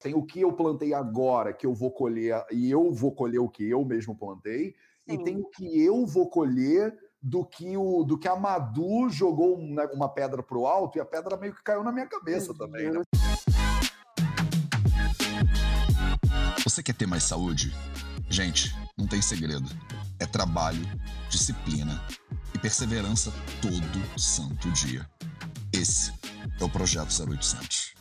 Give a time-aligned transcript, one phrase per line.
[0.00, 3.48] Tem o que eu plantei agora, que eu vou colher, e eu vou colher o
[3.48, 4.74] que eu mesmo plantei,
[5.08, 5.14] Sim.
[5.14, 9.58] e tem o que eu vou colher do que o do que a Madu jogou
[9.58, 12.54] uma, né, uma pedra pro alto e a pedra meio que caiu na minha cabeça
[12.54, 13.02] também, né?
[16.62, 17.74] Você quer ter mais saúde?
[18.30, 19.68] Gente, não tem segredo.
[20.20, 20.86] É trabalho,
[21.28, 22.00] disciplina
[22.54, 25.04] e perseverança todo santo dia.
[25.72, 26.12] Esse
[26.60, 27.94] é o Projeto 0800.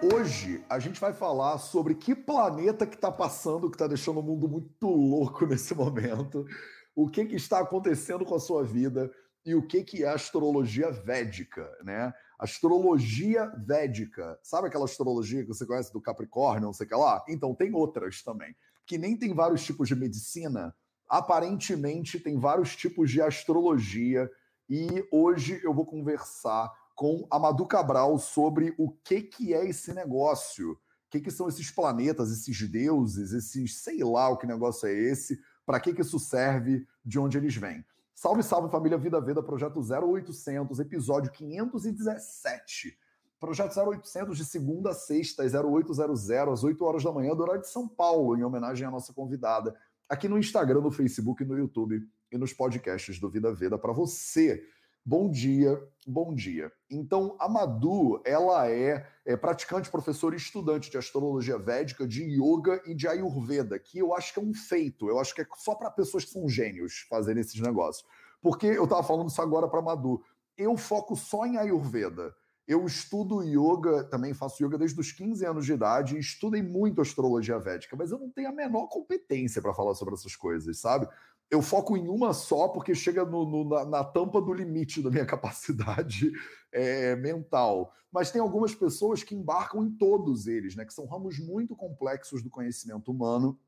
[0.00, 4.22] Hoje a gente vai falar sobre que planeta que está passando, que está deixando o
[4.22, 6.46] mundo muito louco nesse momento,
[6.94, 9.10] o que, que está acontecendo com a sua vida
[9.44, 12.14] e o que, que é astrologia védica, né?
[12.38, 14.38] Astrologia védica.
[14.40, 17.24] Sabe aquela astrologia que você conhece do Capricórnio, não sei o que lá?
[17.28, 18.54] Então, tem outras também.
[18.86, 20.72] Que nem tem vários tipos de medicina,
[21.08, 24.30] aparentemente tem vários tipos de astrologia.
[24.68, 29.94] E hoje eu vou conversar com a Madu Cabral sobre o que, que é esse
[29.94, 30.72] negócio.
[30.72, 30.76] O
[31.08, 35.38] que, que são esses planetas, esses deuses, esses sei lá o que negócio é esse,
[35.64, 37.84] para que, que isso serve, de onde eles vêm.
[38.16, 42.98] Salve, salve família Vida Veda, projeto 0800, episódio 517.
[43.38, 47.68] Projeto 0800 de segunda a sexta, 0800, às 8 horas da manhã, do horário de
[47.68, 49.72] São Paulo, em homenagem à nossa convidada,
[50.08, 54.66] aqui no Instagram, no Facebook, no YouTube e nos podcasts do Vida Veda para você
[55.10, 56.70] Bom dia, bom dia.
[56.90, 62.82] Então, a Madu, ela é, é praticante, professora e estudante de astrologia védica, de yoga
[62.84, 65.74] e de ayurveda, que eu acho que é um feito, eu acho que é só
[65.74, 68.06] para pessoas que são gênios fazerem esses negócios.
[68.42, 70.22] Porque eu estava falando isso agora para Madu,
[70.58, 72.34] eu foco só em ayurveda.
[72.66, 77.00] Eu estudo yoga, também faço yoga desde os 15 anos de idade e estudei muito
[77.00, 81.08] astrologia védica, mas eu não tenho a menor competência para falar sobre essas coisas, sabe?
[81.50, 85.10] Eu foco em uma só porque chega no, no, na, na, tampa do limite da
[85.10, 86.30] minha capacidade
[86.72, 87.92] é, mental.
[88.12, 90.84] Mas tem algumas pessoas que embarcam em todos eles, né?
[90.84, 93.58] Que são ramos muito complexos do conhecimento humano.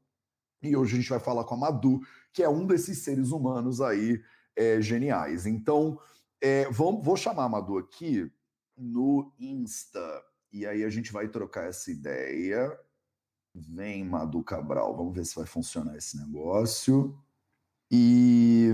[0.62, 2.00] E hoje a gente vai falar com a Madu,
[2.32, 4.22] que é um desses seres humanos aí
[4.54, 5.46] é, geniais.
[5.46, 5.98] Então,
[6.40, 8.30] é, vamos, vou chamar a Madu aqui
[8.76, 10.22] no Insta.
[10.52, 12.78] E aí a gente vai trocar essa ideia.
[13.54, 17.18] Vem, Madu Cabral, vamos ver se vai funcionar esse negócio.
[17.90, 18.70] E.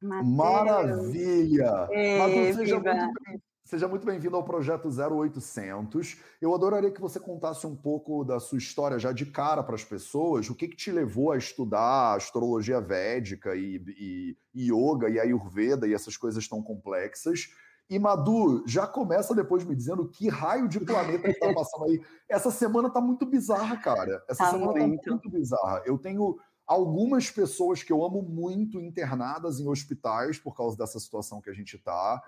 [0.00, 1.88] Maravilha!
[1.90, 6.16] Ei, seja muito, seja muito bem-vindo ao projeto 0800.
[6.40, 9.82] Eu adoraria que você contasse um pouco da sua história já de cara para as
[9.82, 10.48] pessoas.
[10.48, 15.88] O que, que te levou a estudar astrologia védica e, e, e yoga e ayurveda
[15.88, 17.48] e essas coisas tão complexas?
[17.90, 22.02] E Madu, já começa depois me dizendo que raio de planeta que tá passando aí.
[22.28, 24.22] Essa semana tá muito bizarra, cara.
[24.28, 25.02] Essa tá semana muito.
[25.02, 25.82] tá muito bizarra.
[25.86, 31.40] Eu tenho algumas pessoas que eu amo muito internadas em hospitais por causa dessa situação
[31.40, 32.22] que a gente tá.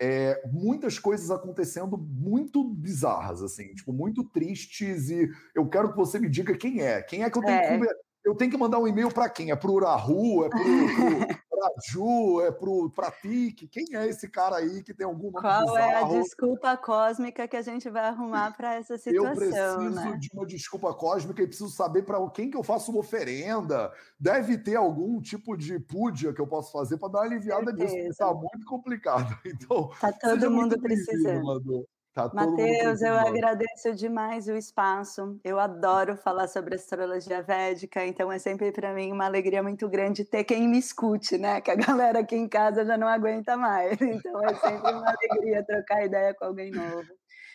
[0.00, 6.18] É, muitas coisas acontecendo muito bizarras, assim, tipo, muito tristes, e eu quero que você
[6.18, 7.00] me diga quem é.
[7.00, 7.78] Quem é que eu tenho é.
[7.78, 9.52] que eu tenho que mandar um e-mail para quem?
[9.52, 10.44] É para o Urahu?
[10.44, 10.58] É para
[11.66, 12.40] a Ju?
[12.40, 13.68] É para a TIC?
[13.68, 15.78] Quem é esse cara aí que tem algum nome Qual bizarro?
[15.78, 19.32] é a desculpa cósmica que a gente vai arrumar para essa situação?
[19.32, 20.16] Eu preciso né?
[20.18, 23.92] de uma desculpa cósmica e preciso saber para quem que eu faço uma oferenda.
[24.18, 27.94] Deve ter algum tipo de púdia que eu posso fazer para dar uma aliviada nisso,
[27.94, 29.34] porque está muito complicado.
[29.54, 31.86] Então, tá todo mundo precisando.
[32.14, 35.36] Tá Matheus, eu agradeço demais o espaço.
[35.42, 40.24] Eu adoro falar sobre astrologia védica, então é sempre para mim uma alegria muito grande
[40.24, 41.60] ter quem me escute, né?
[41.60, 43.98] Que a galera aqui em casa já não aguenta mais.
[44.24, 47.02] Então é sempre uma alegria trocar ideia com alguém novo.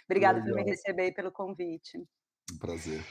[0.04, 1.98] Obrigada por me receber e pelo convite.
[2.52, 3.02] Um prazer.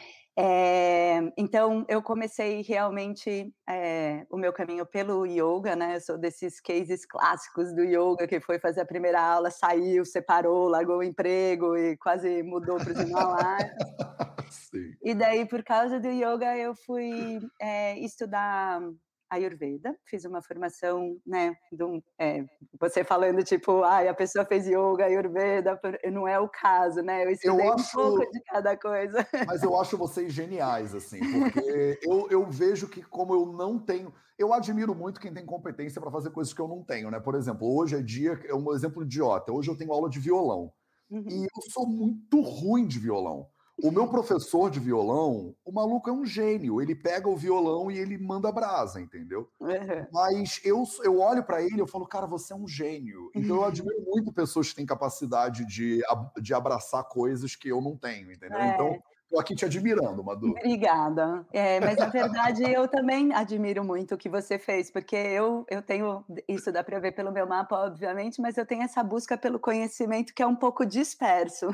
[0.41, 5.97] É, então, eu comecei realmente é, o meu caminho pelo yoga, né?
[5.97, 10.69] Eu sou desses cases clássicos do yoga que foi fazer a primeira aula, saiu, separou,
[10.69, 13.73] largou o emprego e quase mudou para os Himalaias.
[15.03, 18.81] e daí, por causa do yoga, eu fui é, estudar
[19.31, 22.45] Ayurveda, fiz uma formação, né, um, é,
[22.81, 25.79] você falando tipo, ah, a pessoa fez yoga, Ayurveda,
[26.13, 29.27] não é o caso, né, eu estudei eu acho, um pouco de cada coisa.
[29.47, 34.13] Mas eu acho vocês geniais, assim, porque eu, eu vejo que como eu não tenho,
[34.39, 37.35] eu admiro muito quem tem competência para fazer coisas que eu não tenho, né, por
[37.35, 40.73] exemplo, hoje é dia, é um exemplo idiota, hoje eu tenho aula de violão,
[41.11, 41.25] uhum.
[41.29, 43.49] e eu sou muito ruim de violão,
[43.83, 46.81] o meu professor de violão, o maluco é um gênio.
[46.81, 49.49] Ele pega o violão e ele manda brasa, entendeu?
[49.61, 50.07] Uhum.
[50.13, 53.31] Mas eu, eu olho para ele e eu falo, cara, você é um gênio.
[53.35, 56.01] Então eu admiro muito pessoas que têm capacidade de,
[56.41, 58.59] de abraçar coisas que eu não tenho, entendeu?
[58.59, 58.75] É.
[58.75, 60.49] Então Estou aqui te admirando, Madu.
[60.53, 61.47] Obrigada.
[61.53, 65.83] É, mas, na verdade, eu também admiro muito o que você fez, porque eu, eu
[65.83, 69.61] tenho, isso dá para ver pelo meu mapa, obviamente, mas eu tenho essa busca pelo
[69.61, 71.67] conhecimento que é um pouco disperso.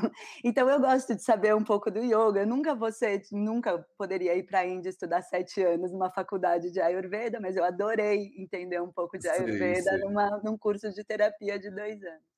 [0.43, 2.41] Então, eu gosto de saber um pouco do yoga.
[2.41, 6.81] Eu nunca você nunca poderia ir para a Índia estudar sete anos numa faculdade de
[6.81, 10.05] Ayurveda, mas eu adorei entender um pouco de Ayurveda sim, sim.
[10.05, 12.35] Numa, num curso de terapia de dois anos.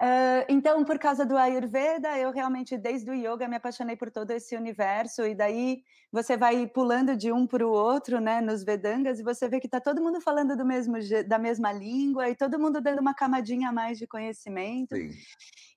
[0.00, 4.30] Uh, então, por causa do Ayurveda, eu realmente, desde o yoga, me apaixonei por todo
[4.30, 9.20] esse universo, e daí você vai pulando de um para o outro, né, nos Vedangas,
[9.20, 10.94] e você vê que está todo mundo falando do mesmo,
[11.28, 14.96] da mesma língua, e todo mundo dando uma camadinha a mais de conhecimento.
[14.96, 15.10] Sim.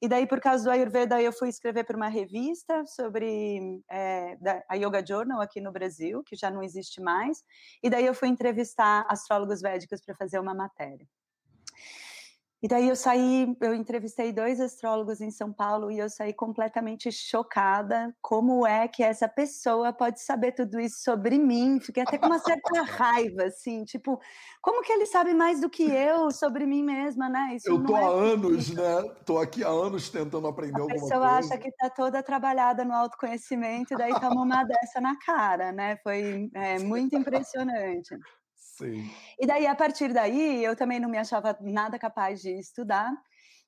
[0.02, 4.38] E daí, por causa do Ayurveda, eu fui escrever para uma revista sobre é,
[4.70, 7.44] a Yoga Journal aqui no Brasil, que já não existe mais,
[7.84, 11.06] e daí eu fui entrevistar astrólogos védicos para fazer uma matéria.
[12.64, 17.12] E daí eu saí, eu entrevistei dois astrólogos em São Paulo e eu saí completamente
[17.12, 21.82] chocada como é que essa pessoa pode saber tudo isso sobre mim.
[21.82, 24.18] Fiquei até com uma certa raiva, assim, tipo,
[24.62, 27.50] como que ele sabe mais do que eu sobre mim mesma, né?
[27.54, 29.12] Isso eu tô é há anos, né?
[29.26, 31.16] Tô aqui há anos tentando aprender a alguma coisa.
[31.16, 35.18] A pessoa acha que tá toda trabalhada no autoconhecimento e daí toma uma dessa na
[35.20, 35.98] cara, né?
[36.02, 38.18] Foi é, muito impressionante.
[38.78, 39.08] Sim.
[39.40, 43.12] E daí, a partir daí, eu também não me achava nada capaz de estudar.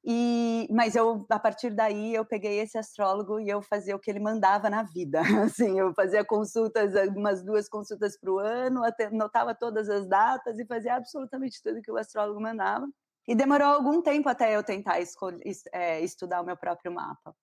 [0.03, 4.09] E, mas eu, a partir daí, eu peguei esse astrólogo e eu fazia o que
[4.09, 5.19] ele mandava na vida.
[5.45, 8.81] Assim, eu fazia consultas, umas duas consultas o ano,
[9.11, 12.87] anotava todas as datas e fazia absolutamente tudo que o astrólogo mandava.
[13.27, 14.99] E demorou algum tempo até eu tentar
[15.73, 17.35] é, estudar o meu próprio mapa.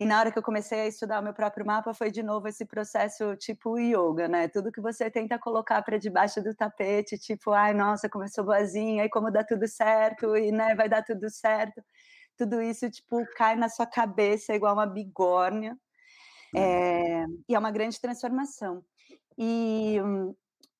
[0.00, 2.46] E na hora que eu comecei a estudar o meu próprio mapa, foi de novo
[2.48, 4.48] esse processo tipo yoga, né?
[4.48, 9.08] Tudo que você tenta colocar para debaixo do tapete, tipo, ai, nossa, começou boazinha, e
[9.08, 11.82] como dá tudo certo, e né, vai dar tudo certo.
[12.36, 15.76] Tudo isso, tipo, cai na sua cabeça igual uma bigórnia.
[16.54, 18.84] É, e é uma grande transformação.
[19.36, 20.34] E hum,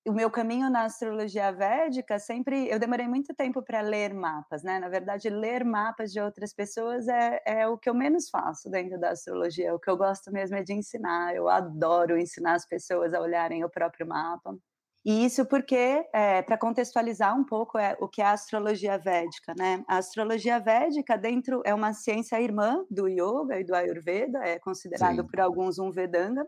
[0.09, 4.79] o meu caminho na astrologia védica sempre eu demorei muito tempo para ler mapas, né?
[4.79, 8.99] Na verdade, ler mapas de outras pessoas é, é o que eu menos faço dentro
[8.99, 9.75] da astrologia.
[9.75, 11.35] O que eu gosto mesmo é de ensinar.
[11.35, 14.57] Eu adoro ensinar as pessoas a olharem o próprio mapa.
[15.05, 19.55] E isso porque, é, para contextualizar um pouco, é o que é a astrologia védica,
[19.57, 19.85] né?
[19.89, 25.23] A astrologia védica dentro é uma ciência irmã do yoga e do ayurveda, é considerado
[25.23, 25.27] Sim.
[25.27, 26.47] por alguns um vedanga.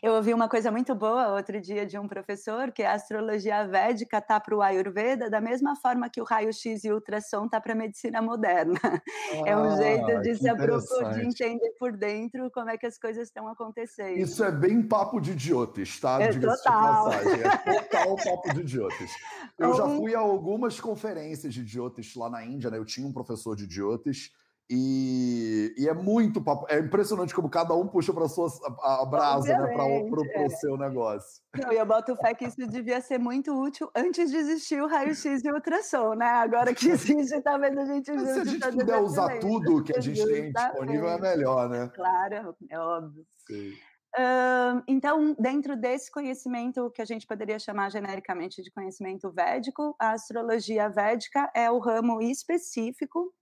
[0.00, 4.20] Eu ouvi uma coisa muito boa outro dia de um professor, que a astrologia védica
[4.20, 7.72] tá para o Ayurveda da mesma forma que o raio-x e o ultrassom tá para
[7.72, 8.78] a medicina moderna.
[8.84, 9.00] Ah,
[9.44, 13.24] é um jeito de se aprofundar, de entender por dentro como é que as coisas
[13.24, 14.18] estão acontecendo.
[14.18, 16.22] Isso é bem papo de idiotas, tá?
[16.22, 17.12] É total.
[17.12, 17.18] É
[17.90, 19.10] total papo de idiotas.
[19.58, 22.78] Eu já fui a algumas conferências de idiotas lá na Índia, né?
[22.78, 24.30] Eu tinha um professor de idiotas
[24.70, 26.66] e, e, é muito papo.
[26.68, 30.48] É impressionante como cada um puxa para a, a brasa, né, para o é.
[30.50, 31.42] seu negócio.
[31.56, 35.42] Não, eu boto fé que isso devia ser muito útil antes de existir o raio-x
[35.42, 36.26] e o ultrassom, né?
[36.26, 38.26] Agora que existe, talvez a gente use.
[38.26, 41.90] Se a gente puder usar tudo que a gente tem disponível, é melhor, né?
[41.94, 43.24] Claro, é óbvio.
[43.46, 43.72] Sim.
[44.16, 50.12] Uh, então, dentro desse conhecimento que a gente poderia chamar genericamente de conhecimento védico, a
[50.12, 53.32] astrologia védica é o ramo específico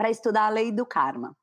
[0.00, 1.36] para estudar a lei do karma.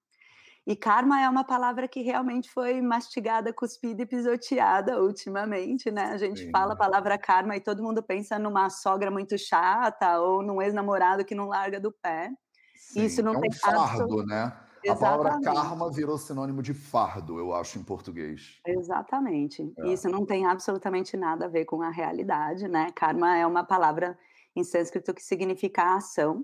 [0.66, 6.06] E karma é uma palavra que realmente foi mastigada, cuspida e pisoteada ultimamente, né?
[6.06, 6.50] A gente Sim.
[6.50, 11.24] fala a palavra karma e todo mundo pensa numa sogra muito chata ou num ex-namorado
[11.24, 12.32] que não larga do pé.
[12.76, 14.52] Sim, Isso não é um tem fardo, né?
[14.84, 14.90] Exatamente.
[14.90, 18.60] A palavra karma virou sinônimo de fardo, eu acho, em português.
[18.66, 19.72] Exatamente.
[19.78, 19.94] É.
[19.94, 22.90] Isso não tem absolutamente nada a ver com a realidade, né?
[22.96, 24.18] Karma é uma palavra
[24.56, 26.44] em sânscrito que significa ação.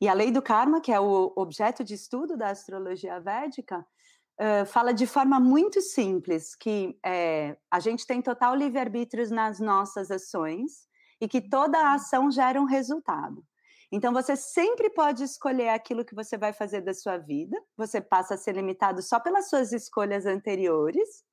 [0.00, 3.84] E a lei do karma, que é o objeto de estudo da astrologia védica,
[4.40, 10.10] uh, fala de forma muito simples que é, a gente tem total livre-arbítrio nas nossas
[10.10, 10.86] ações
[11.20, 13.42] e que toda ação gera um resultado.
[13.90, 18.34] Então, você sempre pode escolher aquilo que você vai fazer da sua vida, você passa
[18.34, 21.24] a ser limitado só pelas suas escolhas anteriores,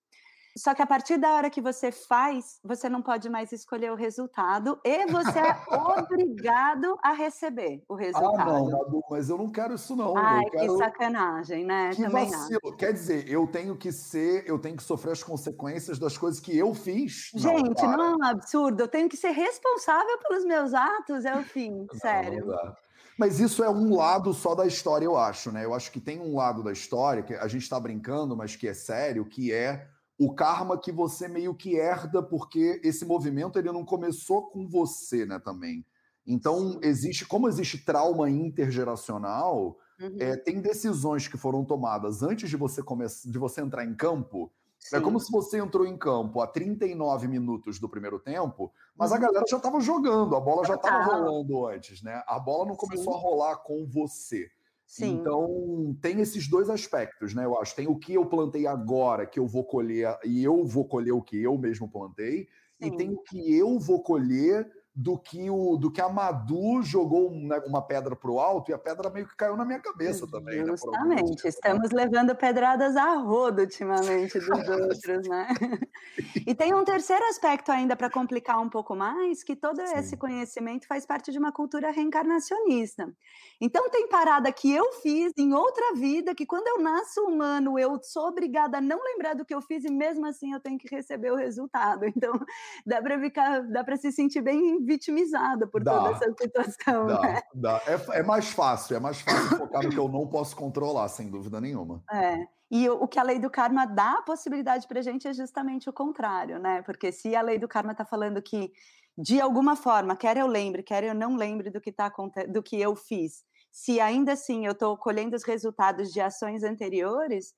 [0.57, 3.95] só que a partir da hora que você faz, você não pode mais escolher o
[3.95, 8.39] resultado e você é obrigado a receber o resultado.
[8.39, 10.15] Ah, não, Madu, mas eu não quero isso não.
[10.15, 10.73] Ai, quero...
[10.73, 11.89] que sacanagem, né?
[11.91, 12.59] Que Também vacilo.
[12.65, 12.77] Acho.
[12.77, 16.55] Quer dizer, eu tenho que ser, eu tenho que sofrer as consequências das coisas que
[16.57, 17.31] eu fiz.
[17.33, 18.81] Gente, não, não é um absurdo.
[18.81, 22.45] Eu tenho que ser responsável pelos meus atos, é o fim, não, sério.
[22.45, 22.83] Não
[23.17, 25.63] mas isso é um lado só da história, eu acho, né?
[25.63, 28.67] Eu acho que tem um lado da história que a gente está brincando, mas que
[28.67, 29.87] é sério, que é
[30.25, 35.25] o karma que você meio que herda, porque esse movimento ele não começou com você,
[35.25, 35.85] né, também.
[36.25, 40.17] Então, existe, como existe trauma intergeracional, uhum.
[40.19, 44.51] é, tem decisões que foram tomadas antes de você começar, de você entrar em campo,
[44.83, 44.97] Sim.
[44.97, 49.17] É como se você entrou em campo a 39 minutos do primeiro tempo, mas uhum.
[49.17, 52.21] a galera já estava jogando, a bola já estava rolando antes, né?
[52.27, 53.19] A bola não começou Sim.
[53.19, 54.49] a rolar com você.
[54.93, 55.15] Sim.
[55.15, 57.45] Então, tem esses dois aspectos, né?
[57.45, 57.75] Eu acho.
[57.75, 61.21] Tem o que eu plantei agora, que eu vou colher, e eu vou colher o
[61.21, 62.47] que eu mesmo plantei,
[62.79, 62.89] Sim.
[62.89, 67.31] e tem o que eu vou colher do que o do que a Madu jogou
[67.31, 70.27] né, uma pedra para o alto e a pedra meio que caiu na minha cabeça
[70.29, 70.59] também.
[70.59, 75.47] Né, Justamente, né, estamos levando pedradas a rodo ultimamente dos outros, né?
[76.45, 79.95] e tem um terceiro aspecto ainda para complicar um pouco mais, que todo Sim.
[79.95, 83.11] esse conhecimento faz parte de uma cultura reencarnacionista.
[83.59, 87.99] Então tem parada que eu fiz em outra vida, que quando eu nasço humano, eu
[88.03, 90.93] sou obrigada a não lembrar do que eu fiz e mesmo assim eu tenho que
[90.93, 92.05] receber o resultado.
[92.05, 92.39] Então
[92.85, 97.07] dá para ficar, dá para se sentir bem vitimizada por dá, toda essa situação.
[97.07, 97.41] Dá, né?
[97.53, 97.81] dá.
[97.87, 101.29] É, é, mais fácil, é mais fácil focar no que eu não posso controlar, sem
[101.29, 102.03] dúvida nenhuma.
[102.11, 102.47] É.
[102.69, 105.33] E o, o que a lei do karma dá a possibilidade para a gente é
[105.33, 106.81] justamente o contrário, né?
[106.81, 108.71] Porque se a lei do karma está falando que,
[109.17, 112.11] de alguma forma, quer eu lembre, quer eu não lembre do que, tá,
[112.49, 117.53] do que eu fiz, se ainda assim eu estou colhendo os resultados de ações anteriores,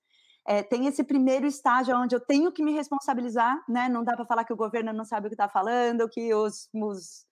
[0.47, 3.89] é, tem esse primeiro estágio onde eu tenho que me responsabilizar, né?
[3.89, 6.69] Não dá para falar que o governo não sabe o que está falando, que os,
[6.73, 7.25] os,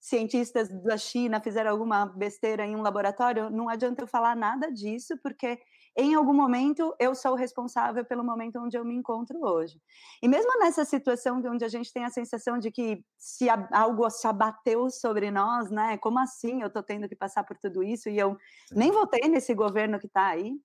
[0.00, 3.50] cientistas da China fizeram alguma besteira em um laboratório.
[3.50, 5.58] Não adianta eu falar nada disso, porque
[5.96, 9.80] em algum momento eu sou responsável pelo momento onde eu me encontro hoje.
[10.22, 14.26] E mesmo nessa situação onde a gente tem a sensação de que se algo se
[14.26, 15.96] abateu sobre nós, né?
[15.98, 18.36] Como assim eu estou tendo que passar por tudo isso e eu
[18.70, 20.56] nem votei nesse governo que está aí?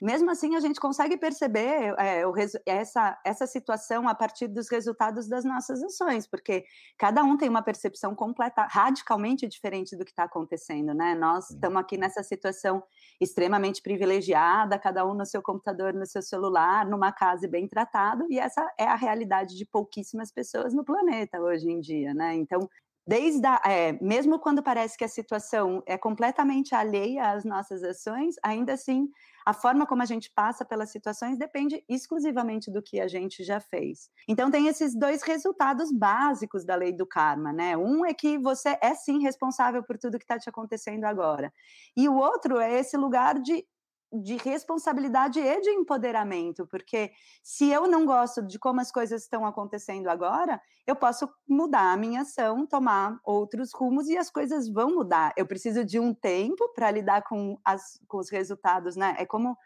[0.00, 2.32] Mesmo assim, a gente consegue perceber é, o,
[2.64, 6.64] essa, essa situação a partir dos resultados das nossas ações, porque
[6.98, 11.14] cada um tem uma percepção completa, radicalmente diferente do que está acontecendo, né?
[11.14, 12.82] Nós estamos aqui nessa situação
[13.20, 18.38] extremamente privilegiada, cada um no seu computador, no seu celular, numa casa bem tratado, e
[18.38, 22.34] essa é a realidade de pouquíssimas pessoas no planeta hoje em dia, né?
[22.34, 22.68] Então,
[23.06, 28.36] desde a, é, mesmo quando parece que a situação é completamente alheia às nossas ações,
[28.42, 29.08] ainda assim
[29.46, 33.58] a forma como a gente passa pelas situações depende exclusivamente do que a gente já
[33.58, 34.10] fez.
[34.28, 37.76] Então tem esses dois resultados básicos da lei do karma, né?
[37.76, 41.52] Um é que você é sim responsável por tudo que está te acontecendo agora,
[41.96, 43.64] e o outro é esse lugar de
[44.12, 47.12] de responsabilidade e de empoderamento, porque
[47.42, 51.96] se eu não gosto de como as coisas estão acontecendo agora, eu posso mudar a
[51.96, 55.32] minha ação, tomar outros rumos e as coisas vão mudar.
[55.36, 59.14] Eu preciso de um tempo para lidar com, as, com os resultados, né?
[59.18, 59.56] É como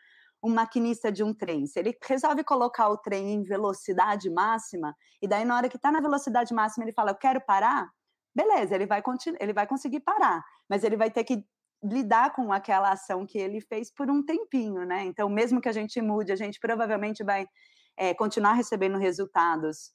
[0.42, 1.66] um maquinista de um trem.
[1.66, 5.90] Se ele resolve colocar o trem em velocidade máxima, e daí na hora que está
[5.90, 7.90] na velocidade máxima ele fala, eu quero parar,
[8.34, 9.02] beleza, ele vai,
[9.40, 11.46] ele vai conseguir parar, mas ele vai ter que
[11.84, 15.04] lidar com aquela ação que ele fez por um tempinho, né?
[15.04, 17.46] Então, mesmo que a gente mude, a gente provavelmente vai
[17.96, 19.92] é, continuar recebendo resultados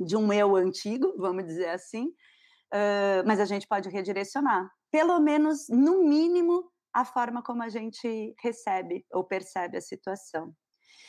[0.00, 5.68] de um eu antigo, vamos dizer assim, uh, mas a gente pode redirecionar, pelo menos,
[5.68, 10.52] no mínimo, a forma como a gente recebe ou percebe a situação.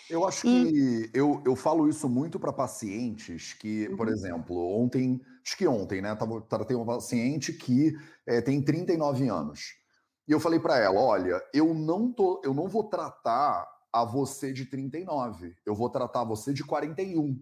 [0.09, 1.09] Eu acho e...
[1.09, 3.95] que eu, eu falo isso muito para pacientes que, uhum.
[3.95, 6.15] por exemplo, ontem, acho que ontem, né?
[6.49, 7.95] Tratei uma paciente que
[8.27, 9.80] é, tem 39 anos.
[10.27, 14.53] E eu falei para ela: olha, eu não, tô, eu não vou tratar a você
[14.53, 17.41] de 39, eu vou tratar você de 41.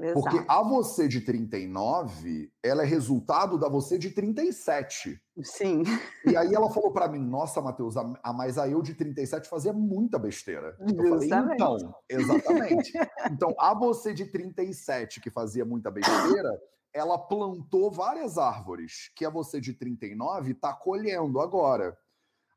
[0.00, 0.20] Exato.
[0.20, 5.20] Porque a você de 39, ela é resultado da você de 37.
[5.42, 5.82] Sim.
[6.24, 9.48] E aí ela falou para mim: Nossa, Matheus, a, a, mas a eu de 37
[9.48, 10.76] fazia muita besteira.
[10.80, 11.76] Eu falei: Então,
[12.08, 12.92] exatamente.
[13.30, 16.60] então, a você de 37 que fazia muita besteira,
[16.92, 21.96] ela plantou várias árvores que a você de 39 está colhendo agora.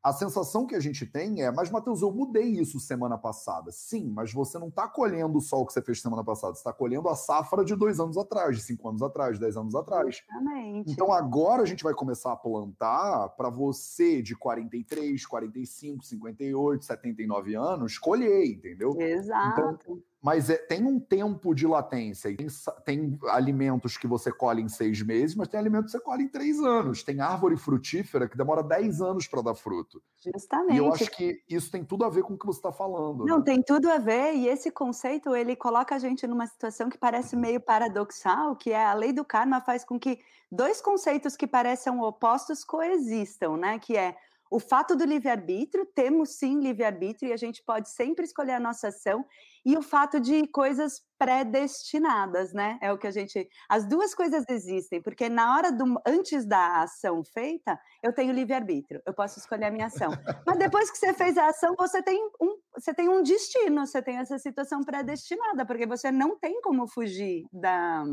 [0.02, 3.70] A sensação que a gente tem é, mas Matheus, eu mudei isso semana passada.
[3.70, 6.72] Sim, mas você não está colhendo só o que você fez semana passada, você está
[6.72, 10.24] colhendo a safra de dois anos atrás, de cinco anos atrás, dez anos atrás.
[10.28, 10.90] Exatamente.
[10.90, 17.54] Então agora a gente vai começar a plantar para você de 43, 45, 58, 79
[17.54, 19.00] anos colher, entendeu?
[19.00, 19.78] Exato.
[19.80, 22.34] Então, mas é, tem um tempo de latência.
[22.36, 22.46] Tem,
[22.84, 26.28] tem, alimentos que você colhe em seis meses, mas tem alimentos que você colhe em
[26.28, 27.02] três anos.
[27.02, 30.00] Tem árvore frutífera que demora dez anos para dar fruto.
[30.32, 30.74] Justamente.
[30.74, 33.26] E eu acho que isso tem tudo a ver com o que você está falando.
[33.26, 33.44] Não, né?
[33.44, 34.34] tem tudo a ver.
[34.34, 38.84] E esse conceito, ele coloca a gente numa situação que parece meio paradoxal, que é
[38.84, 43.80] a lei do karma faz com que dois conceitos que parecem opostos coexistam, né?
[43.80, 44.16] Que é
[44.52, 48.88] o fato do livre-arbítrio, temos sim livre-arbítrio e a gente pode sempre escolher a nossa
[48.88, 49.24] ação,
[49.64, 52.78] e o fato de coisas predestinadas, né?
[52.82, 53.48] É o que a gente.
[53.68, 59.00] As duas coisas existem, porque na hora do antes da ação feita, eu tenho livre-arbítrio,
[59.06, 60.10] eu posso escolher a minha ação.
[60.46, 62.58] Mas depois que você fez a ação, você tem um.
[62.74, 67.46] você tem um destino, você tem essa situação predestinada, porque você não tem como fugir
[67.52, 68.04] da,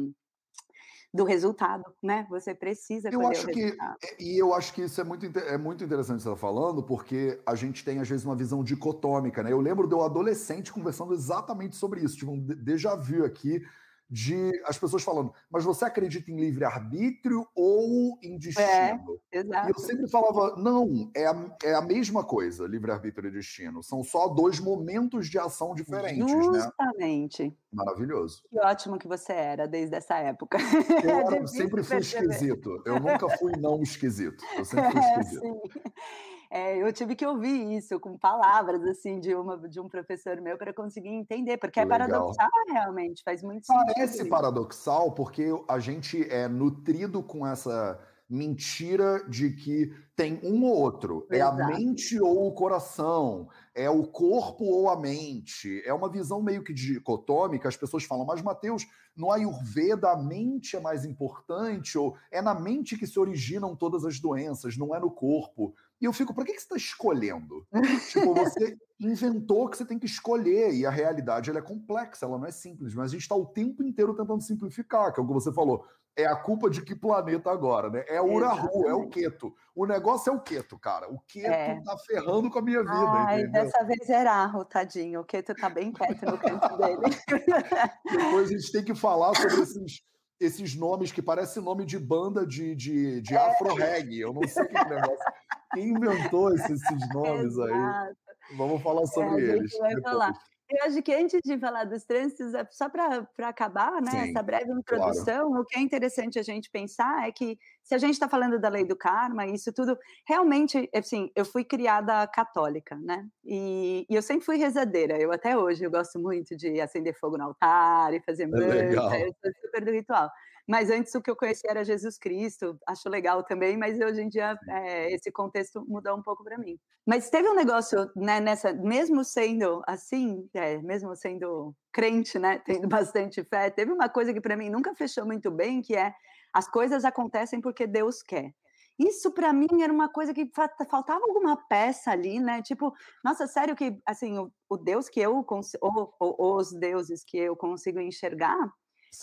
[1.14, 2.28] do resultado, né?
[2.30, 5.84] Você precisa eu acho que é, e eu acho que isso é muito é muito
[5.84, 9.52] interessante você estar falando, porque a gente tem às vezes uma visão dicotômica, né?
[9.52, 13.62] Eu lembro de eu adolescente conversando exatamente sobre isso, tive um déjà vu aqui
[14.10, 19.20] de as pessoas falando, mas você acredita em livre-arbítrio ou em é, destino?
[19.32, 19.68] É, exato.
[19.68, 23.84] E eu sempre falava, não, é a, é a mesma coisa, livre-arbítrio e destino.
[23.84, 26.52] São só dois momentos de ação diferentes, Justamente.
[26.52, 26.60] né?
[26.60, 27.58] Justamente.
[27.72, 28.44] Maravilhoso.
[28.50, 30.58] Que ótimo que você era desde essa época.
[31.04, 32.82] Eu era, sempre fui esquisito.
[32.86, 34.44] Eu nunca fui não esquisito.
[34.58, 35.46] Eu sempre fui é, esquisito.
[35.46, 40.42] É, é, eu tive que ouvir isso com palavras assim de, uma, de um professor
[40.42, 42.00] meu para conseguir entender, porque é Legal.
[42.00, 43.94] paradoxal realmente, faz muito sentido.
[43.94, 50.78] Parece paradoxal porque a gente é nutrido com essa mentira de que tem um ou
[50.78, 51.26] outro.
[51.32, 51.60] Exato.
[51.60, 55.82] É a mente ou o coração, é o corpo ou a mente.
[55.84, 57.68] É uma visão meio que dicotômica.
[57.68, 62.54] As pessoas falam, mas Mateus, no Ayurveda a mente é mais importante, ou é na
[62.54, 65.74] mente que se originam todas as doenças, não é no corpo.
[66.02, 67.68] E eu fico, para que, que você está escolhendo?
[68.10, 72.38] tipo, você inventou que você tem que escolher, e a realidade ela é complexa, ela
[72.38, 75.28] não é simples, mas a gente está o tempo inteiro tentando simplificar, que é o
[75.28, 75.86] que você falou.
[76.16, 78.04] É a culpa de que planeta agora, né?
[78.08, 79.54] É o Urahu, é o Keto.
[79.74, 81.10] O negócio é o Keto, cara.
[81.10, 81.82] O Keto é.
[81.82, 82.92] tá ferrando com a minha vida.
[82.92, 83.64] Ai, entendeu?
[83.64, 85.22] dessa vez é Rahu, tadinho.
[85.22, 87.02] O Keto tá bem quieto no canto dele.
[88.12, 90.02] Depois a gente tem que falar sobre esses
[90.40, 93.38] esses nomes que parecem nome de banda de, de, de é.
[93.38, 94.22] afro-reggae.
[94.22, 95.34] Eu não sei que negócio.
[95.74, 98.16] Quem inventou esses, esses nomes aí?
[98.58, 99.78] Vamos falar é, sobre é, eles.
[99.78, 100.34] Vai falar.
[100.70, 104.44] Eu acho que antes de falar dos trânsitos, é só para acabar né, Sim, essa
[104.44, 105.64] breve introdução, claro.
[105.64, 108.70] o que é interessante a gente pensar é que se a gente está falando da
[108.70, 109.98] lei do karma, isso tudo,
[110.28, 113.28] realmente, assim, eu fui criada católica, né?
[113.44, 117.36] E, e eu sempre fui rezadeira, eu até hoje, eu gosto muito de acender fogo
[117.36, 120.30] no altar e fazer é eu sou super do ritual.
[120.70, 124.30] Mas antes o que eu conhecia era Jesus Cristo, acho legal também, mas hoje em
[124.30, 126.78] dia é, esse contexto mudou um pouco para mim.
[127.08, 132.88] Mas teve um negócio, né, nessa, mesmo sendo assim, é, mesmo sendo crente, né, tendo
[132.88, 136.14] bastante fé, teve uma coisa que para mim nunca fechou muito bem, que é
[136.54, 138.54] as coisas acontecem porque Deus quer.
[139.00, 140.52] Isso para mim era uma coisa que
[140.88, 142.62] faltava alguma peça ali, né?
[142.62, 145.44] Tipo, nossa, sério que assim, o, o Deus que eu
[145.82, 148.72] ou, ou os deuses que eu consigo enxergar,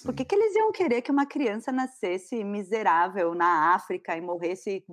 [0.04, 4.84] por que, que, eles iam querer que uma criança nascesse miserável na África e morresse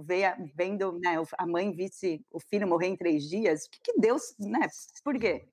[0.56, 3.66] vendo né, a mãe visse o filho morrer em três dias?
[3.66, 4.68] O que, que Deus, né?
[5.04, 5.48] Por quê?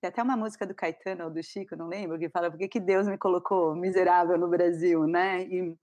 [0.00, 2.68] Tem até uma música do Caetano ou do Chico, não lembro, que fala por que,
[2.68, 5.42] que Deus me colocou miserável no Brasil, né?
[5.42, 5.76] E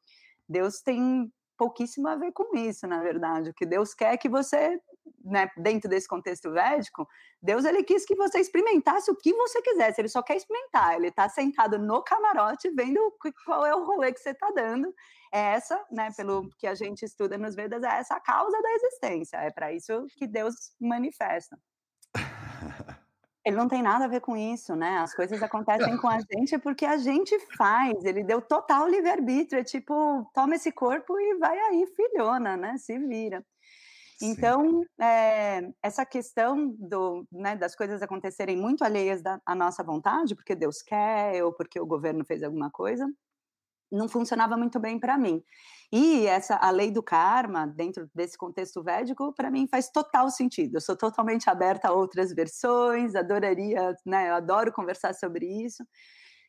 [0.47, 3.49] Deus tem pouquíssimo a ver com isso, na verdade.
[3.49, 4.79] O que Deus quer é que você
[5.23, 7.07] né, dentro desse contexto védico,
[7.41, 11.07] Deus ele quis que você experimentasse o que você quisesse, ele só quer experimentar, ele
[11.07, 12.99] está sentado no camarote vendo
[13.45, 14.93] qual é o rolê que você está dando.
[15.31, 18.71] É essa, né, pelo que a gente estuda nos Vedas, é essa a causa da
[18.71, 21.57] existência, é para isso que Deus manifesta.
[23.45, 24.97] Ele não tem nada a ver com isso, né?
[24.97, 28.03] As coisas acontecem com a gente porque a gente faz.
[28.03, 29.59] Ele deu total livre-arbítrio.
[29.59, 32.75] É tipo, toma esse corpo e vai aí, filhona, né?
[32.79, 33.45] Se vira.
[34.21, 40.35] Então, é, essa questão do, né, das coisas acontecerem muito alheias da, à nossa vontade,
[40.35, 43.05] porque Deus quer ou porque o governo fez alguma coisa,
[43.91, 45.43] não funcionava muito bem para mim.
[45.91, 50.75] E essa a lei do karma, dentro desse contexto védico, para mim faz total sentido.
[50.77, 55.83] Eu sou totalmente aberta a outras versões, adoraria, né, eu adoro conversar sobre isso.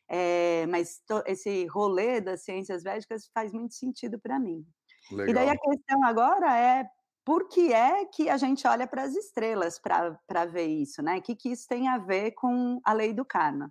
[0.09, 4.65] É, mas to, esse rolê das ciências védicas faz muito sentido para mim.
[5.11, 5.29] Legal.
[5.29, 6.85] E daí a questão agora é
[7.27, 11.17] por que é que a gente olha para as estrelas para ver isso, né?
[11.17, 13.69] O que, que isso tem a ver com a lei do karma?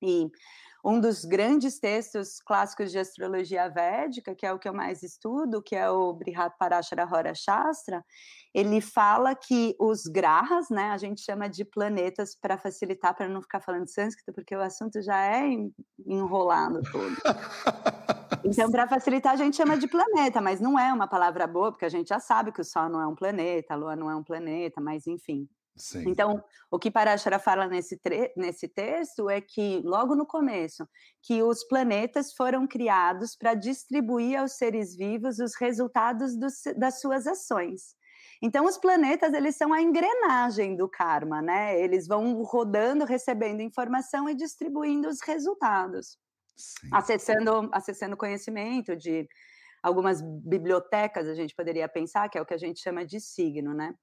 [0.00, 0.30] E
[0.86, 5.60] um dos grandes textos clássicos de astrologia védica, que é o que eu mais estudo,
[5.60, 8.04] que é o Brihat Parashara Hora Shastra,
[8.54, 13.42] ele fala que os grahas, né, a gente chama de planetas para facilitar, para não
[13.42, 15.44] ficar falando sânscrito, porque o assunto já é
[16.06, 17.16] enrolado todo.
[18.44, 21.84] Então, para facilitar, a gente chama de planeta, mas não é uma palavra boa, porque
[21.84, 24.14] a gente já sabe que o Sol não é um planeta, a Lua não é
[24.14, 25.48] um planeta, mas enfim.
[25.76, 26.08] Sim.
[26.08, 28.00] Então, o que Parashara fala nesse,
[28.36, 30.88] nesse texto é que, logo no começo,
[31.22, 37.26] que os planetas foram criados para distribuir aos seres vivos os resultados dos, das suas
[37.26, 37.94] ações.
[38.42, 41.78] Então, os planetas, eles são a engrenagem do karma, né?
[41.80, 46.18] Eles vão rodando, recebendo informação e distribuindo os resultados
[46.92, 49.28] acessando acessando conhecimento de
[49.82, 53.72] algumas bibliotecas, a gente poderia pensar, que é o que a gente chama de signo,
[53.72, 53.94] né?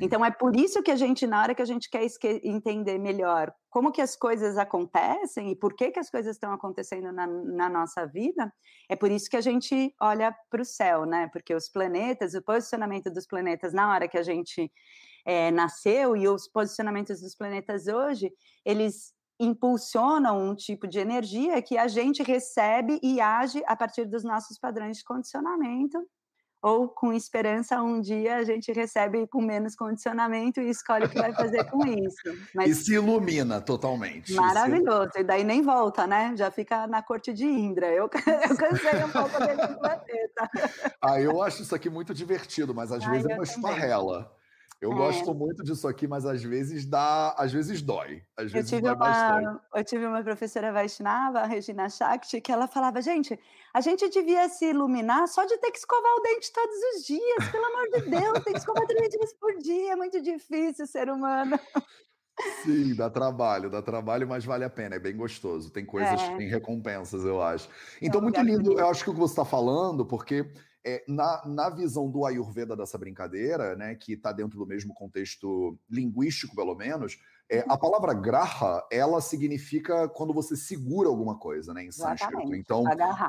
[0.00, 2.02] Então é por isso que a gente, na hora que a gente quer
[2.42, 7.12] entender melhor como que as coisas acontecem e por que que as coisas estão acontecendo
[7.12, 8.52] na, na nossa vida,
[8.88, 11.28] é por isso que a gente olha para o céu, né?
[11.32, 14.70] Porque os planetas, o posicionamento dos planetas na hora que a gente
[15.24, 18.32] é, nasceu e os posicionamentos dos planetas hoje,
[18.64, 24.22] eles impulsionam um tipo de energia que a gente recebe e age a partir dos
[24.22, 25.98] nossos padrões de condicionamento
[26.64, 31.20] ou com esperança um dia a gente recebe com menos condicionamento e escolhe o que
[31.20, 32.16] vai fazer com isso.
[32.54, 32.70] Mas...
[32.70, 34.32] E se ilumina totalmente.
[34.32, 36.32] Maravilhoso, e daí nem volta, né?
[36.34, 37.88] Já fica na corte de Indra.
[37.88, 38.04] Eu,
[38.48, 40.50] eu cansei um pouco desse planeta.
[41.02, 44.34] Ah, eu acho isso aqui muito divertido, mas às vezes é uma esparrela.
[44.84, 44.96] Eu é.
[44.96, 48.22] gosto muito disso aqui, mas às vezes dá, às vezes dói.
[48.36, 52.52] Às vezes eu, tive dói uma, eu tive uma professora Vaishnava, a Regina Shakti, que
[52.52, 53.38] ela falava, gente,
[53.72, 57.50] a gente devia se iluminar só de ter que escovar o dente todos os dias,
[57.50, 61.08] pelo amor de Deus, tem que escovar três dias por dia, é muito difícil ser
[61.08, 61.58] humano.
[62.62, 65.70] Sim, dá trabalho, dá trabalho, mas vale a pena, é bem gostoso.
[65.70, 66.36] Tem coisas, é.
[66.36, 67.70] tem recompensas, eu acho.
[68.02, 70.52] Então, muito lindo, eu acho que o que você está falando, porque
[70.84, 75.78] é, na, na visão do Ayurveda dessa brincadeira, né, que está dentro do mesmo contexto
[75.88, 77.18] linguístico, pelo menos,
[77.50, 82.54] é, a palavra graha, ela significa quando você segura alguma coisa, né, em sânscrito.
[82.54, 82.84] Então,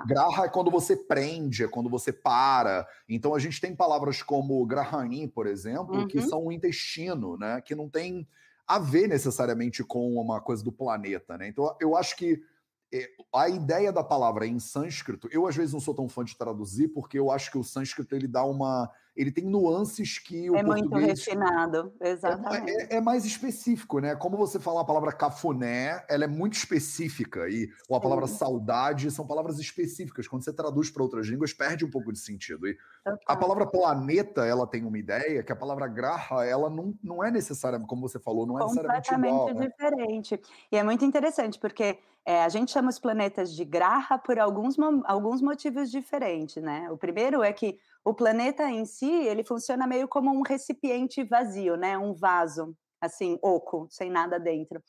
[0.06, 2.88] graha é quando você prende, é quando você para.
[3.08, 6.08] Então, a gente tem palavras como grahani, por exemplo, uhum.
[6.08, 8.28] que são o intestino, né, que não tem
[8.68, 11.48] a ver necessariamente com uma coisa do planeta, né.
[11.48, 12.42] Então, eu acho que
[13.34, 16.90] a ideia da palavra em sânscrito, eu às vezes não sou tão fã de traduzir,
[16.90, 18.90] porque eu acho que o sânscrito ele dá uma.
[19.16, 20.92] Ele tem nuances que o é português.
[20.92, 22.70] muito refinado, é, exatamente.
[22.70, 24.14] É, é, é, mais específico, né?
[24.14, 27.48] Como você fala a palavra cafuné, ela é muito específica.
[27.48, 28.36] E, ou a palavra Sim.
[28.36, 30.28] saudade são palavras específicas.
[30.28, 32.68] Quando você traduz para outras línguas, perde um pouco de sentido.
[32.68, 32.78] E
[33.28, 37.30] a palavra planeta, ela tem uma ideia, que a palavra graha, ela não, não é
[37.30, 39.48] necessariamente, como você falou, não é necessariamente igual.
[39.48, 39.68] Completamente né?
[39.68, 40.42] diferente.
[40.72, 44.76] E é muito interessante, porque é, a gente chama os planetas de Graha por alguns,
[45.06, 46.90] alguns motivos diferentes, né?
[46.90, 51.76] O primeiro é que o planeta em si, ele funciona meio como um recipiente vazio,
[51.76, 51.96] né?
[51.98, 54.82] Um vaso, assim, oco, sem nada dentro.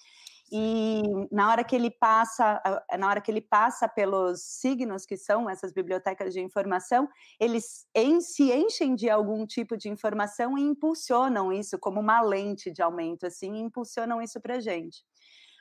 [0.50, 2.62] E na hora que ele passa,
[2.96, 7.09] na hora que ele passa pelos signos que são essas bibliotecas de informação,
[7.40, 7.87] eles
[8.20, 13.26] se enchem de algum tipo de informação e impulsionam isso como uma lente de aumento,
[13.26, 15.04] assim, impulsionam isso para gente.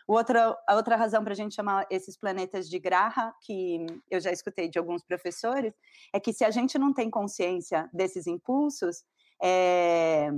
[0.08, 4.32] Outra, a outra razão para a gente chamar esses planetas de Graha, que eu já
[4.32, 5.74] escutei de alguns professores,
[6.14, 9.04] é que se a gente não tem consciência desses impulsos,
[9.42, 10.30] é,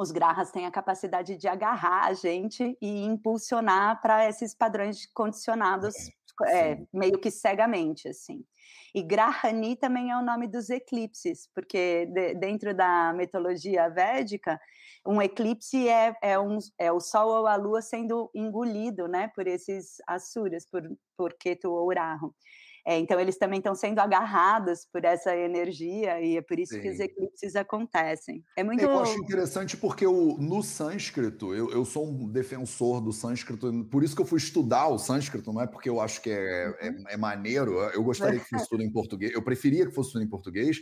[0.00, 5.94] os Grahas têm a capacidade de agarrar a gente e impulsionar para esses padrões condicionados
[6.46, 8.42] é, meio que cegamente, assim.
[8.94, 14.58] E Grahani também é o nome dos eclipses, porque de, dentro da mitologia védica,
[15.06, 19.46] um eclipse é, é, um, é o Sol ou a Lua sendo engolido né, por
[19.46, 20.82] esses Asuras, por,
[21.14, 22.34] por Ketu ou Rahu.
[22.86, 26.80] É, então, eles também estão sendo agarrados por essa energia e é por isso Sim.
[26.80, 28.44] que os eclipses acontecem.
[28.56, 28.82] É muito...
[28.82, 34.02] Eu acho interessante porque o, no sânscrito, eu, eu sou um defensor do sânscrito, por
[34.02, 36.90] isso que eu fui estudar o sânscrito, não é porque eu acho que é, é,
[36.90, 37.04] uhum.
[37.08, 40.28] é maneiro, eu gostaria que fosse tudo em português, eu preferia que fosse tudo em
[40.28, 40.80] português,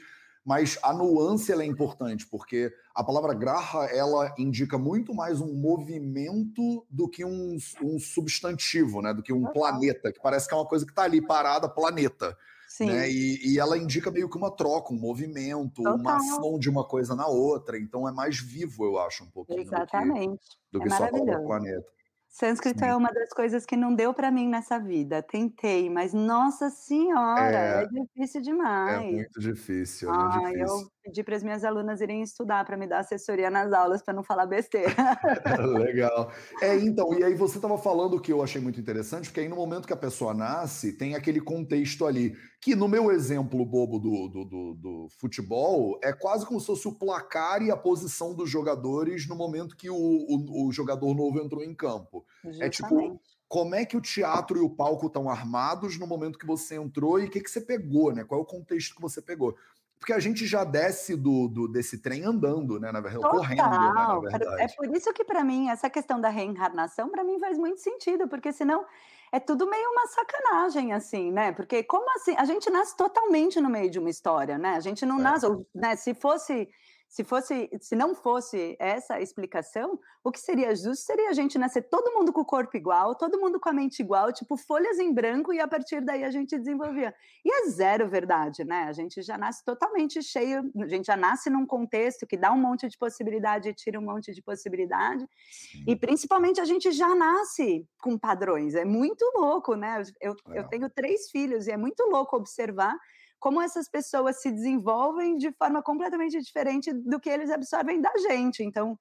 [0.49, 6.87] mas a nuance é importante, porque a palavra graha ela indica muito mais um movimento
[6.89, 9.13] do que um, um substantivo, né?
[9.13, 12.35] do que um planeta, que parece que é uma coisa que está ali parada, planeta.
[12.81, 13.11] Né?
[13.11, 15.97] E, e, ela indica meio que uma troca, um movimento, Total.
[15.97, 17.79] uma ação de uma coisa na outra.
[17.79, 19.61] Então é mais vivo, eu acho, um pouquinho.
[19.61, 20.41] Exatamente.
[20.73, 21.98] Do que, do que é só a palavra planeta.
[22.39, 25.21] Sânscrito é uma das coisas que não deu para mim nessa vida.
[25.21, 29.03] Tentei, mas nossa senhora, é, é difícil demais.
[29.03, 30.61] É muito difícil, é muito difícil.
[30.61, 34.15] Eu pedi para as minhas alunas irem estudar para me dar assessoria nas aulas para
[34.15, 34.95] não falar besteira.
[35.79, 36.31] Legal.
[36.61, 39.57] É, então, e aí você estava falando que eu achei muito interessante, porque aí no
[39.57, 44.29] momento que a pessoa nasce, tem aquele contexto ali, que no meu exemplo bobo do,
[44.29, 48.51] do, do, do futebol, é quase como se fosse o placar e a posição dos
[48.51, 52.25] jogadores no momento que o, o, o jogador novo entrou em campo.
[52.45, 52.65] Justamente.
[52.65, 56.47] É tipo, como é que o teatro e o palco estão armados no momento que
[56.47, 58.23] você entrou e o que, que você pegou, né?
[58.23, 59.57] Qual é o contexto que você pegou?
[59.99, 62.93] Porque a gente já desce do, do desse trem andando, né?
[62.93, 63.39] Na verdade, Total.
[63.39, 64.63] correndo, né, na verdade.
[64.63, 68.29] É por isso que, para mim, essa questão da reencarnação, para mim, faz muito sentido,
[68.29, 68.85] porque senão
[69.33, 71.53] é tudo meio uma sacanagem, assim, né?
[71.53, 72.35] Porque como assim?
[72.37, 74.77] A gente nasce totalmente no meio de uma história, né?
[74.77, 75.23] A gente não é.
[75.23, 75.97] nasce, né?
[75.97, 76.69] Se fosse
[77.09, 81.89] se fosse, se não fosse essa explicação, o que seria justo seria a gente nascer
[81.89, 85.13] todo mundo com o corpo igual, todo mundo com a mente igual, tipo folhas em
[85.13, 87.15] branco e a partir daí a gente desenvolvia.
[87.43, 88.85] E é zero verdade, né?
[88.85, 92.61] A gente já nasce totalmente cheio, a gente já nasce num contexto que dá um
[92.61, 95.27] monte de possibilidade e tira um monte de possibilidade.
[95.51, 95.85] Sim.
[95.89, 98.75] E principalmente a gente já nasce com padrões.
[98.75, 100.03] É muito louco, né?
[100.21, 100.59] Eu, é.
[100.59, 102.95] eu tenho três filhos e é muito louco observar
[103.39, 108.63] como essas pessoas se desenvolvem de forma completamente diferente do que eles absorvem da gente.
[108.63, 108.99] Então,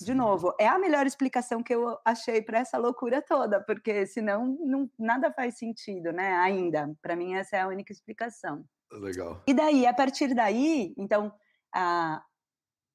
[0.00, 4.56] de novo, é a melhor explicação que eu achei para essa loucura toda, porque senão
[4.60, 6.34] não, nada faz sentido, né?
[6.36, 6.94] Ainda.
[7.02, 8.64] Para mim, essa é a única explicação.
[8.90, 9.42] Legal.
[9.46, 11.32] E daí, a partir daí, então,
[11.74, 12.22] a,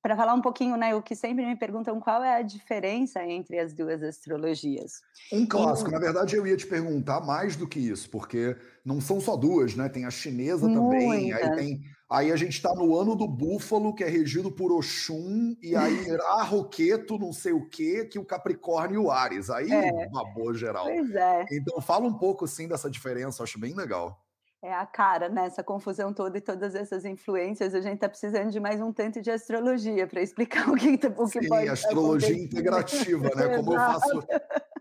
[0.01, 3.59] para falar um pouquinho, né, o que sempre me perguntam qual é a diferença entre
[3.59, 5.01] as duas astrologias.
[5.31, 5.93] Um clássico, e...
[5.93, 8.55] na verdade eu ia te perguntar mais do que isso, porque
[8.85, 9.89] não são só duas, né?
[9.89, 14.01] Tem a chinesa também, aí tem Aí a gente está no ano do búfalo, que
[14.01, 16.07] é regido por Oxum, e aí
[16.39, 19.49] Arroqueto, não sei o quê, que o Capricórnio e o Ares.
[19.49, 20.07] Aí é.
[20.09, 20.85] babou geral.
[20.85, 21.45] Pois é.
[21.51, 24.25] Então fala um pouco, assim, dessa diferença, acho bem legal
[24.67, 25.45] é a cara, né?
[25.45, 29.21] Essa confusão toda e todas essas influências, a gente está precisando de mais um tanto
[29.21, 33.55] de astrologia para explicar o que, o que Sim, pode astrologia integrativa, né?
[33.55, 34.27] Como eu faço,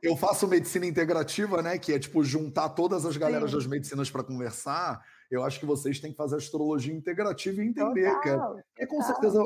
[0.03, 1.79] eu faço medicina integrativa, né?
[1.79, 3.57] Que é tipo juntar todas as galeras Sim.
[3.57, 5.01] das medicinas para conversar.
[5.31, 8.87] Eu acho que vocês têm que fazer astrologia integrativa e entender, total, que é, é
[8.87, 9.41] com certeza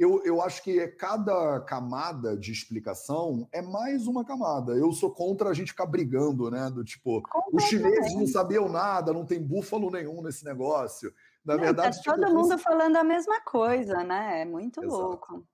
[0.00, 4.72] eu, eu acho que cada camada de explicação é mais uma camada.
[4.72, 6.70] Eu sou contra a gente ficar brigando, né?
[6.70, 11.12] Do tipo, os chineses não sabiam nada, não tem búfalo nenhum nesse negócio.
[11.44, 14.40] Na não, verdade, tá tipo, todo mundo falando a mesma coisa, né?
[14.40, 15.02] É muito Exato.
[15.02, 15.46] louco.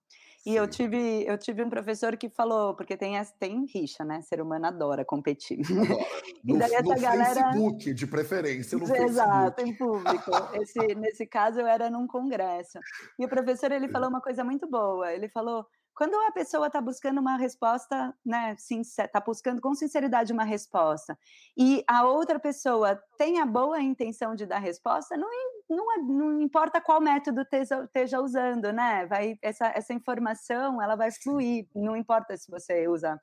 [0.46, 4.22] E eu tive, eu tive um professor que falou, porque tem, tem rixa, né?
[4.22, 5.60] Ser humano adora competir.
[5.60, 5.96] Adora.
[6.44, 7.34] No, e daí essa no galera...
[7.34, 9.62] Facebook, de preferência, no Exato, Facebook.
[9.62, 10.30] em público.
[10.54, 12.78] Esse, nesse caso, eu era num congresso.
[13.18, 15.12] E o professor, ele falou uma coisa muito boa.
[15.12, 20.44] Ele falou, quando a pessoa está buscando uma resposta, né, está buscando com sinceridade uma
[20.44, 21.18] resposta,
[21.56, 25.28] e a outra pessoa tem a boa intenção de dar resposta, não,
[25.68, 29.06] não, é, não importa qual método esteja usando, né?
[29.06, 33.18] Vai, essa, essa informação ela vai fluir, não importa se você usa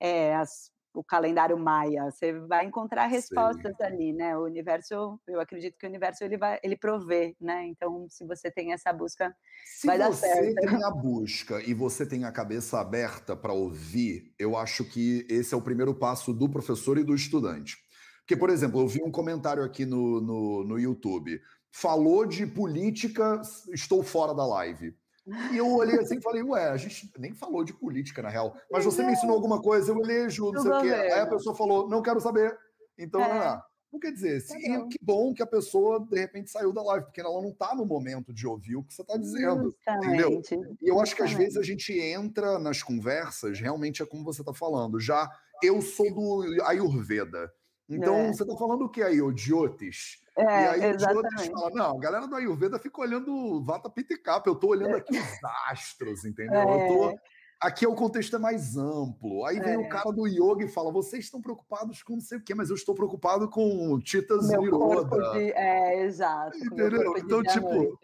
[0.00, 3.82] é, as o calendário maia, você vai encontrar respostas Sim.
[3.82, 4.38] ali, né?
[4.38, 7.66] O universo, eu acredito que o universo ele vai, ele provê, né?
[7.66, 9.34] Então, se você tem essa busca,
[9.66, 10.44] se vai dar certo.
[10.44, 14.84] Se você tem a busca e você tem a cabeça aberta para ouvir, eu acho
[14.84, 17.76] que esse é o primeiro passo do professor e do estudante.
[18.20, 21.40] Porque, por exemplo, eu vi um comentário aqui no, no, no YouTube.
[21.72, 24.96] Falou de política, estou fora da live.
[25.26, 28.54] E eu olhei assim e falei, ué, a gente nem falou de política, na real.
[28.70, 30.92] Mas você me ensinou alguma coisa, eu elejo, não sei o quê.
[30.92, 32.56] Aí a pessoa falou, não quero saber.
[32.98, 33.28] Então, é.
[33.28, 33.62] não,
[33.94, 37.20] não quer dizer, se, que bom que a pessoa, de repente, saiu da live, porque
[37.20, 39.74] ela não está no momento de ouvir o que você está dizendo.
[39.88, 40.42] Entendeu?
[40.82, 44.42] E eu acho que às vezes a gente entra nas conversas, realmente é como você
[44.42, 45.00] está falando.
[45.00, 45.30] Já
[45.62, 47.50] eu sou do Ayurveda.
[47.88, 48.32] Então, é.
[48.32, 50.23] você está falando o que aí, idiotes?
[50.36, 51.34] É, e aí exatamente.
[51.36, 54.70] os fala, não, a galera do Ayurveda fica olhando Vata Pitta e Kapha, eu estou
[54.70, 54.98] olhando é.
[54.98, 56.60] aqui os astros, entendeu?
[56.60, 56.84] É.
[56.84, 57.18] Eu tô...
[57.60, 59.46] Aqui é o contexto é mais amplo.
[59.46, 59.88] Aí vem o é.
[59.88, 62.76] cara do yoga e fala: vocês estão preocupados com não sei o quê, mas eu
[62.76, 65.32] estou preocupado com Titas Niroda.
[65.32, 65.50] De...
[65.52, 66.58] É, exato.
[66.58, 67.16] Entendeu?
[67.16, 67.98] Então, tipo.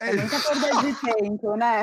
[0.00, 0.08] É...
[0.08, 1.82] é muita perda de tempo, né?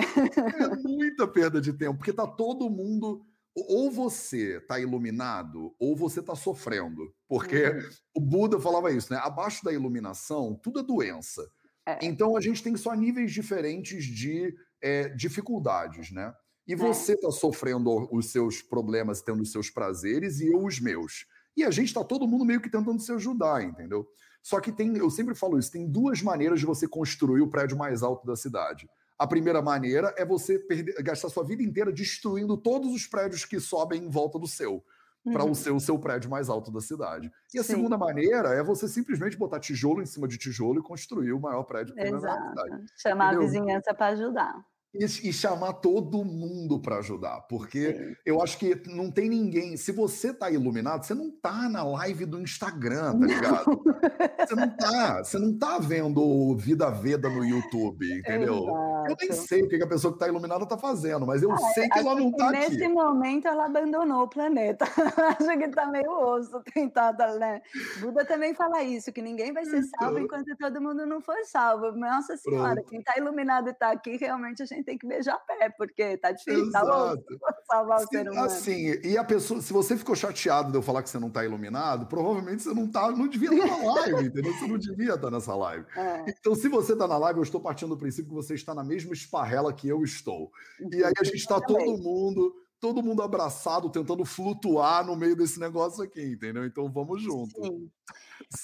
[0.59, 3.25] É muita perda de tempo, porque tá todo mundo
[3.67, 7.13] ou você está iluminado ou você está sofrendo.
[7.27, 7.89] Porque uhum.
[8.15, 9.19] o Buda falava isso, né?
[9.21, 11.49] Abaixo da iluminação, tudo é doença.
[11.85, 11.99] É.
[12.01, 16.33] Então a gente tem só níveis diferentes de é, dificuldades, né?
[16.67, 16.75] E é.
[16.75, 21.25] você está sofrendo os seus problemas, tendo os seus prazeres, e eu os meus.
[21.57, 24.07] E a gente está todo mundo meio que tentando se ajudar, entendeu?
[24.41, 27.77] Só que tem, eu sempre falo isso, tem duas maneiras de você construir o prédio
[27.77, 28.87] mais alto da cidade.
[29.19, 33.59] A primeira maneira é você perder, gastar sua vida inteira destruindo todos os prédios que
[33.59, 34.81] sobem em volta do seu,
[35.25, 35.33] uhum.
[35.33, 37.29] para o ser o seu prédio mais alto da cidade.
[37.53, 37.73] E a Sim.
[37.73, 41.63] segunda maneira é você simplesmente botar tijolo em cima de tijolo e construir o maior
[41.63, 42.85] prédio na cidade.
[42.95, 43.41] Chamar Entendeu?
[43.41, 48.15] a vizinhança para ajudar e, e, chamar todo mundo para ajudar, porque Sim.
[48.25, 49.77] eu acho que não tem ninguém.
[49.77, 53.83] Se você tá iluminado, você não tá na live do Instagram, tá ligado?
[54.47, 58.63] você não tá, você não tá vendo Vida Veda no YouTube, entendeu?
[58.63, 58.98] Exato.
[59.07, 61.87] Eu nem sei o que a pessoa que tá iluminada tá fazendo, mas eu sei
[61.89, 62.77] que ela não tá nesse aqui.
[62.77, 64.85] Nesse momento ela abandonou o planeta.
[65.39, 67.61] acho que tá meio osso tentar, né?
[67.99, 70.39] Buda também fala isso, que ninguém vai ser salvo então...
[70.39, 71.91] enquanto todo mundo não for salvo.
[71.91, 72.89] Nossa senhora, Pronto.
[72.89, 76.31] quem tá iluminado e tá aqui, realmente a gente tem que beijar pé, porque tá
[76.31, 77.23] difícil, tá louco
[77.69, 78.45] salvar o ser humano.
[78.45, 81.43] Assim, e a pessoa, se você ficou chateado de eu falar que você não tá
[81.45, 84.53] iluminado, provavelmente você não tá, não devia estar na live, entendeu?
[84.53, 85.85] Você não devia estar nessa live.
[85.95, 86.25] É.
[86.27, 88.83] Então, se você tá na live, eu estou partindo do princípio que você está na
[88.83, 90.51] mesma mesma esparrela que eu estou.
[90.91, 95.59] E aí a gente está todo mundo todo mundo abraçado, tentando flutuar no meio desse
[95.59, 96.65] negócio aqui, entendeu?
[96.65, 97.61] Então vamos junto.
[97.61, 97.91] Sim.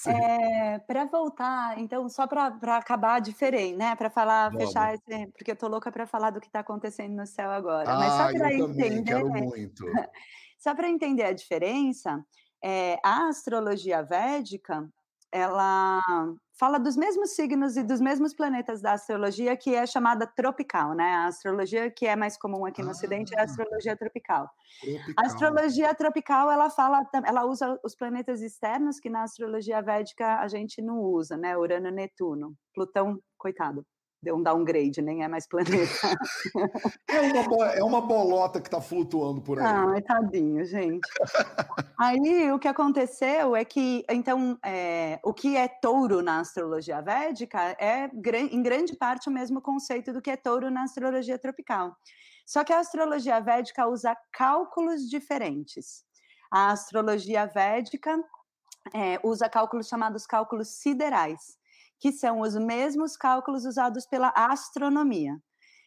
[0.08, 3.94] É, para voltar, então, só para acabar diferente, né?
[3.94, 4.64] Para falar, vamos.
[4.64, 5.26] fechar esse.
[5.28, 7.88] Porque eu tô louca para falar do que está acontecendo no céu agora.
[7.88, 9.02] Ah, Mas só para entender.
[9.04, 9.84] Quero muito.
[10.58, 12.24] Só para entender a diferença,
[12.64, 14.88] é, a astrologia védica
[15.30, 16.00] ela
[16.58, 21.14] fala dos mesmos signos e dos mesmos planetas da astrologia, que é chamada tropical, né?
[21.14, 24.48] A astrologia que é mais comum aqui no ah, Ocidente é a astrologia tropical.
[24.80, 25.14] tropical.
[25.16, 30.48] A astrologia tropical, ela fala, ela usa os planetas externos que na astrologia védica a
[30.48, 31.56] gente não usa, né?
[31.56, 33.84] Urano, Netuno, Plutão, coitado
[34.22, 36.16] deu um downgrade, nem é mais planeta.
[37.08, 39.66] É uma, é uma bolota que está flutuando por aí.
[39.66, 41.06] Ah, tadinho, gente.
[41.98, 47.76] aí o que aconteceu é que, então, é, o que é touro na astrologia védica
[47.78, 48.10] é,
[48.50, 51.96] em grande parte, o mesmo conceito do que é touro na astrologia tropical.
[52.46, 56.04] Só que a astrologia védica usa cálculos diferentes.
[56.50, 58.16] A astrologia védica
[58.94, 61.56] é, usa cálculos chamados cálculos siderais
[61.98, 65.36] que são os mesmos cálculos usados pela astronomia.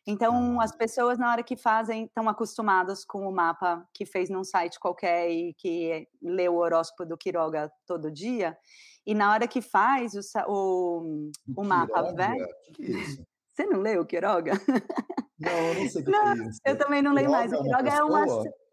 [0.07, 4.43] Então, as pessoas, na hora que fazem, estão acostumadas com o mapa que fez num
[4.43, 8.57] site qualquer e que lê o horóscopo do Quiroga todo dia,
[9.05, 12.43] e na hora que faz o, o, o mapa velho.
[12.43, 14.53] É Você não leu o Quiroga?
[15.39, 16.59] Não, eu não sei o que, não, é isso.
[16.65, 17.53] Eu também não leio mais.
[17.53, 18.25] O Quiroga é, uma,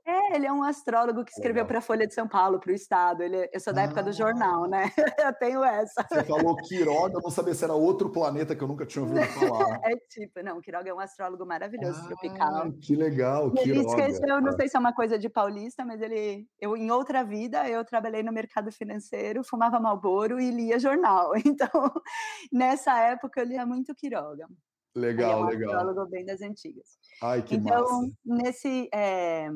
[0.07, 2.75] é, ele é um astrólogo que escreveu para a Folha de São Paulo, para o
[2.75, 3.23] Estado.
[3.25, 4.85] Ele, eu sou da ah, época do jornal, né?
[5.19, 6.07] eu tenho essa.
[6.09, 9.27] Você falou Quiroga, eu não sabia se era outro planeta que eu nunca tinha ouvido
[9.27, 9.81] falar.
[9.83, 12.73] é tipo, não, Quiroga é um astrólogo maravilhoso, ah, tropical.
[12.81, 13.69] Que legal, Quiroga.
[13.69, 17.25] Ele esqueceu, não sei se é uma coisa de paulista, mas ele, eu em outra
[17.25, 21.33] vida, eu trabalhei no mercado financeiro, fumava Malboro e lia jornal.
[21.57, 21.91] Então,
[22.53, 24.47] nessa época, eu lia muito Quiroga.
[24.95, 25.75] Legal, é um legal.
[25.75, 26.99] astrólogo bem das antigas.
[27.23, 28.15] Ai, que então, massa.
[28.25, 28.89] nesse...
[28.93, 29.49] É,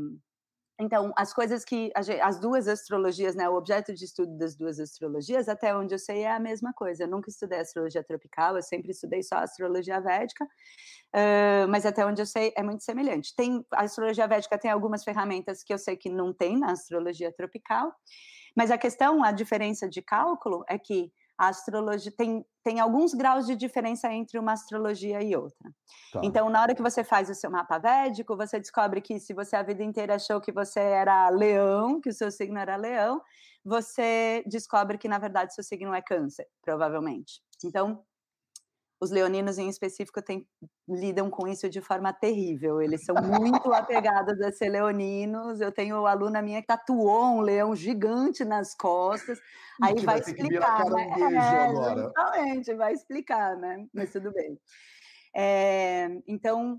[0.81, 5.47] então, as coisas que as duas astrologias, né, o objeto de estudo das duas astrologias,
[5.47, 7.05] até onde eu sei, é a mesma coisa.
[7.05, 12.23] Eu nunca estudei astrologia tropical, eu sempre estudei só astrologia védica, uh, mas até onde
[12.23, 13.37] eu sei é muito semelhante.
[13.37, 17.31] Tem a astrologia védica tem algumas ferramentas que eu sei que não tem na astrologia
[17.31, 17.95] tropical,
[18.57, 23.47] mas a questão, a diferença de cálculo é que a astrologia tem, tem alguns graus
[23.47, 25.73] de diferença entre uma astrologia e outra.
[26.13, 26.21] Tá.
[26.23, 29.57] Então, na hora que você faz o seu mapa védico, você descobre que se você
[29.57, 33.23] a vida inteira achou que você era leão, que o seu signo era leão,
[33.65, 37.41] você descobre que, na verdade, seu signo é câncer, provavelmente.
[37.65, 38.05] Então,
[39.01, 40.47] os leoninos em específico tem,
[40.87, 42.83] lidam com isso de forma terrível.
[42.83, 45.61] Eles são muito apegados a ser leoninos.
[45.61, 49.41] Eu tenho aluna minha que tatuou um leão gigante nas costas.
[49.83, 51.11] Aí vai, vai explicar, né?
[51.19, 53.87] É, Exatamente, vai explicar, né?
[53.95, 54.61] Mas tudo bem.
[55.35, 56.79] É, então,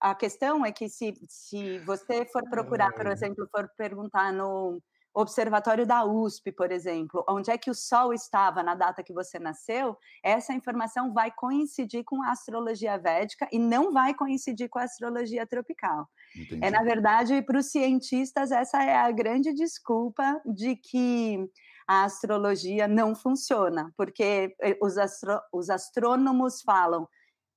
[0.00, 4.80] a questão é que se, se você for procurar, por exemplo, for perguntar no
[5.16, 9.38] observatório da USP, por exemplo, onde é que o Sol estava na data que você
[9.38, 14.82] nasceu, essa informação vai coincidir com a astrologia védica e não vai coincidir com a
[14.82, 16.06] astrologia tropical.
[16.36, 16.62] Entendi.
[16.62, 21.50] É, na verdade, para os cientistas, essa é a grande desculpa de que
[21.88, 27.08] a astrologia não funciona, porque eh, os, astro, os astrônomos falam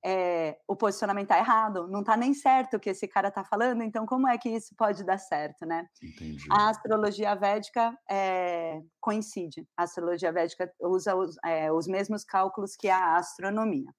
[0.03, 3.83] é, o posicionamento está errado, não está nem certo o que esse cara está falando,
[3.83, 5.87] então como é que isso pode dar certo, né?
[6.01, 6.45] Entendi.
[6.49, 12.89] A astrologia védica é, coincide, a astrologia védica usa os, é, os mesmos cálculos que
[12.89, 13.93] a astronomia.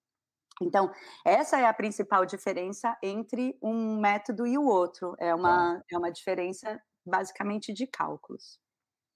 [0.62, 0.90] Então,
[1.24, 5.84] essa é a principal diferença entre um método e o outro, é uma, tá.
[5.90, 8.58] é uma diferença basicamente de cálculos.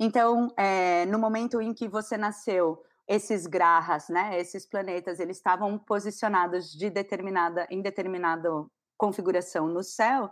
[0.01, 5.79] Então, é, no momento em que você nasceu, esses grahas, né, esses planetas, eles estavam
[5.79, 8.49] posicionados de determinada em determinada
[8.97, 10.31] configuração no céu,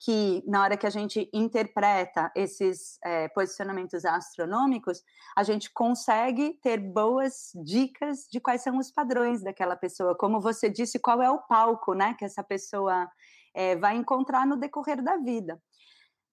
[0.00, 5.02] que na hora que a gente interpreta esses é, posicionamentos astronômicos,
[5.36, 10.16] a gente consegue ter boas dicas de quais são os padrões daquela pessoa.
[10.16, 13.10] Como você disse, qual é o palco, né, que essa pessoa
[13.54, 15.60] é, vai encontrar no decorrer da vida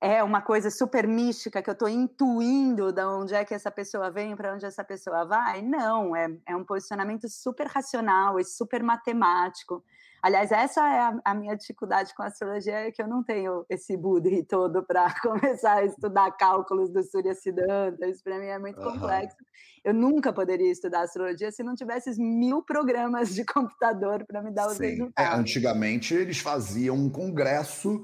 [0.01, 4.12] é uma coisa super mística que eu estou intuindo de onde é que essa pessoa
[4.12, 5.62] vem, para onde essa pessoa vai.
[5.62, 9.84] Não, é, é um posicionamento super racional e super matemático.
[10.21, 13.63] Aliás, essa é a, a, minha dificuldade com a astrologia, é que eu não tenho
[13.69, 18.58] esse budri todo para começar a estudar cálculos do Surya Siddhanta, isso para mim é
[18.58, 18.93] muito uhum.
[18.93, 19.38] complexo.
[19.84, 24.67] Eu nunca poderia estudar astrologia se não tivesse mil programas de computador para me dar
[24.67, 24.84] os Sim.
[24.84, 25.31] É, resultados.
[25.31, 28.04] É, antigamente eles faziam um congresso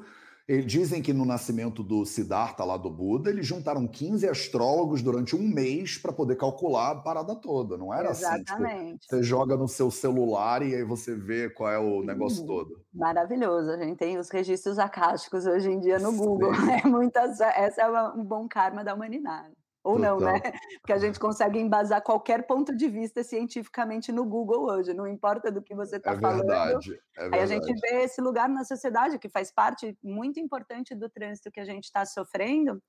[0.51, 5.33] Eles dizem que no nascimento do Siddhartha, lá do Buda, eles juntaram 15 astrólogos durante
[5.33, 7.77] um mês para poder calcular a parada toda.
[7.77, 8.51] Não era Exatamente.
[8.51, 8.97] assim.
[8.97, 12.83] Tipo, você joga no seu celular e aí você vê qual é o negócio todo.
[12.93, 13.71] Maravilhoso.
[13.71, 16.51] A gente tem os registros acásticos hoje em dia no Google.
[16.83, 19.55] É muitas, essa é um bom karma da humanidade.
[19.83, 20.19] Ou Total.
[20.19, 20.33] não, né?
[20.81, 25.51] Porque a gente consegue embasar qualquer ponto de vista cientificamente no Google hoje, não importa
[25.51, 26.47] do que você está é falando.
[26.47, 27.35] Verdade, é verdade.
[27.35, 31.51] Aí a gente vê esse lugar na sociedade que faz parte muito importante do trânsito
[31.51, 32.81] que a gente está sofrendo,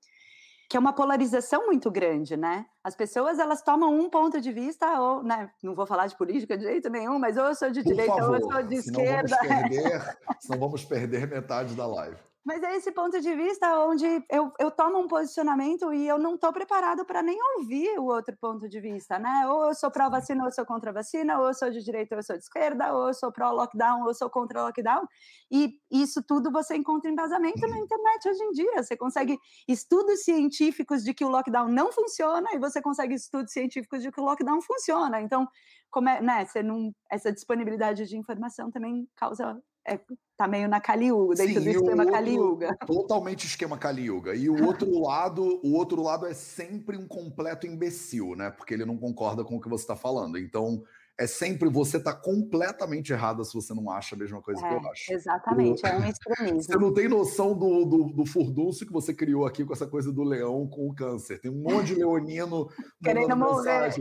[0.69, 2.65] que é uma polarização muito grande, né?
[2.83, 5.49] As pessoas elas tomam um ponto de vista, ou, né?
[5.63, 8.15] Não vou falar de política de jeito nenhum, mas ou eu sou de Por direita
[8.15, 9.35] favor, ou eu sou de esquerda.
[9.35, 12.17] Vamos perder, senão vamos perder metade da live.
[12.45, 16.35] Mas é esse ponto de vista onde eu, eu tomo um posicionamento e eu não
[16.35, 19.47] estou preparado para nem ouvir o outro ponto de vista, né?
[19.47, 22.15] Ou eu sou pró-vacina, ou eu sou contra a vacina, ou eu sou de direita,
[22.15, 25.07] ou eu sou de esquerda, ou eu sou pró-lockdown, ou eu sou contra o lockdown.
[25.49, 28.83] E isso tudo você encontra embasamento na internet hoje em dia.
[28.83, 34.01] Você consegue estudos científicos de que o lockdown não funciona e você consegue estudos científicos
[34.01, 35.21] de que o lockdown funciona.
[35.21, 35.47] Então,
[35.89, 39.99] como é, né, você não, essa disponibilidade de informação também causa é,
[40.37, 42.77] tá meio na Kaliuga, dentro Sim, do esquema Kaliuga.
[42.87, 44.35] Totalmente esquema Kaliuga.
[44.35, 48.49] E o outro lado, o outro lado é sempre um completo imbecil, né?
[48.49, 50.37] Porque ele não concorda com o que você está falando.
[50.37, 50.83] Então,
[51.17, 54.73] é sempre você tá completamente errada se você não acha a mesma coisa é, que
[54.73, 55.13] eu acho.
[55.13, 56.63] Exatamente, é um extremismo.
[56.63, 60.11] Você não tem noção do, do, do furdúncio que você criou aqui com essa coisa
[60.11, 61.39] do leão com o câncer.
[61.39, 62.67] Tem um monte de leonino
[63.03, 63.93] querendo morrer.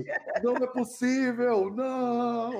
[0.42, 2.50] Não é possível, não!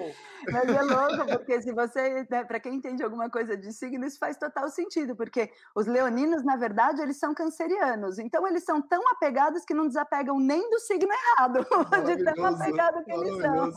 [0.51, 4.19] Mas é louco, porque se você, né, para quem entende alguma coisa de signo, isso
[4.19, 9.09] faz total sentido, porque os leoninos, na verdade, eles são cancerianos, então eles são tão
[9.13, 11.61] apegados que não desapegam nem do signo errado,
[12.05, 13.73] de tão apegados que eles são.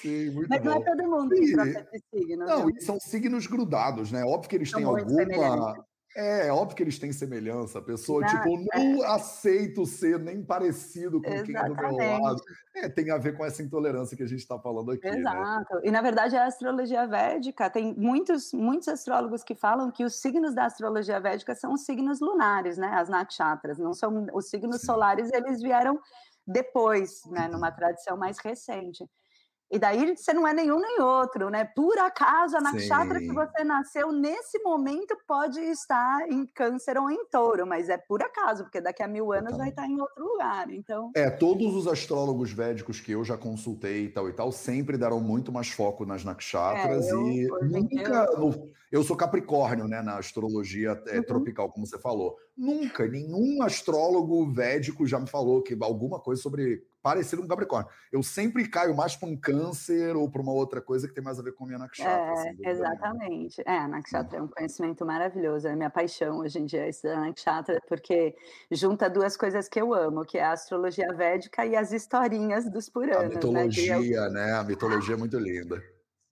[0.00, 0.70] Sim, muito Mas bom.
[0.70, 2.46] não é todo mundo que troca de signo.
[2.46, 4.22] Não, e são signos grudados, né?
[4.24, 5.84] Óbvio que eles são têm alguma.
[6.16, 7.80] É, é, óbvio que eles têm semelhança.
[7.80, 9.14] A pessoa, não, tipo, não é.
[9.14, 11.52] aceito ser nem parecido com Exatamente.
[11.52, 12.42] quem é do meu lado.
[12.76, 15.10] É, tem a ver com essa intolerância que a gente está falando aqui.
[15.10, 15.18] Né?
[15.18, 15.74] Exato.
[15.74, 15.80] Né?
[15.84, 20.54] E, na verdade, a astrologia védica tem muitos, muitos astrólogos que falam que os signos
[20.54, 22.92] da astrologia védica são os signos lunares, né?
[22.94, 23.76] As nakshatras.
[23.76, 24.86] Não são os signos Sim.
[24.86, 25.98] solares, eles vieram
[26.46, 27.48] depois, né?
[27.48, 29.04] Numa tradição mais recente.
[29.70, 31.64] E daí você não é nenhum nem outro, né?
[31.64, 37.24] Por acaso, a nakshatra que você nasceu nesse momento pode estar em câncer ou em
[37.26, 40.70] touro, mas é por acaso, porque daqui a mil anos vai estar em outro lugar.
[40.70, 41.10] Então.
[41.16, 45.20] É, todos os astrólogos védicos que eu já consultei e tal e tal sempre deram
[45.20, 48.28] muito mais foco nas nakshatras é, eu, e nunca.
[48.36, 48.74] Eu...
[48.94, 51.24] Eu sou Capricórnio, né, na astrologia é, uhum.
[51.24, 52.36] tropical, como você falou.
[52.56, 57.90] Nunca, nenhum astrólogo védico já me falou que alguma coisa sobre parecido com Capricórnio.
[58.10, 61.38] Eu sempre caio mais para um câncer ou para uma outra coisa que tem mais
[61.38, 62.10] a ver com a minha nakshatra.
[62.10, 63.62] É, assim, exatamente.
[63.66, 64.40] É, a nakshatra é.
[64.40, 68.34] é um conhecimento maravilhoso, é minha paixão hoje em dia estudar nakshatra, porque
[68.70, 72.88] junta duas coisas que eu amo, que é a astrologia védica e as historinhas dos
[72.88, 73.16] puranas.
[73.16, 74.46] A né, mitologia, né?
[74.46, 74.52] né?
[74.52, 75.82] A mitologia é muito linda.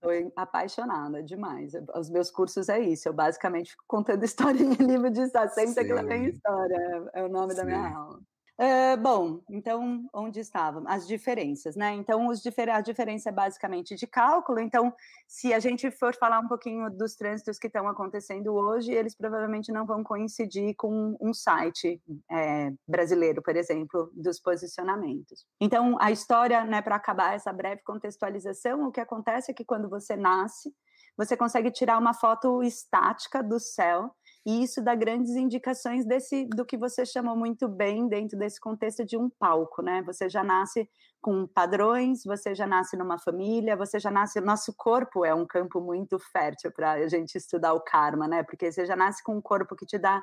[0.03, 1.71] Estou apaixonada demais.
[1.95, 3.07] Os meus cursos é isso.
[3.07, 5.49] Eu basicamente fico contando historinha em livro de história.
[5.49, 7.09] Sempre que ela tem história.
[7.13, 7.57] É o nome Sim.
[7.57, 8.19] da minha aula.
[8.63, 10.85] Uh, bom, então, onde estavam?
[10.87, 11.91] As diferenças, né?
[11.95, 14.57] Então, os difer a diferença é basicamente de cálculo.
[14.57, 14.93] Então,
[15.27, 19.69] se a gente for falar um pouquinho dos trânsitos que estão acontecendo hoje, eles provavelmente
[19.69, 22.01] não vão coincidir com um site
[22.31, 25.45] é, brasileiro, por exemplo, dos posicionamentos.
[25.59, 29.89] Então, a história, né, para acabar essa breve contextualização, o que acontece é que quando
[29.89, 30.73] você nasce,
[31.17, 34.15] você consegue tirar uma foto estática do céu
[34.45, 39.05] e isso dá grandes indicações desse do que você chamou muito bem dentro desse contexto
[39.05, 40.01] de um palco, né?
[40.03, 40.89] Você já nasce
[41.23, 44.41] com padrões, você já nasce numa família, você já nasce.
[44.41, 48.43] Nosso corpo é um campo muito fértil para a gente estudar o karma, né?
[48.43, 50.21] Porque você já nasce com um corpo que te dá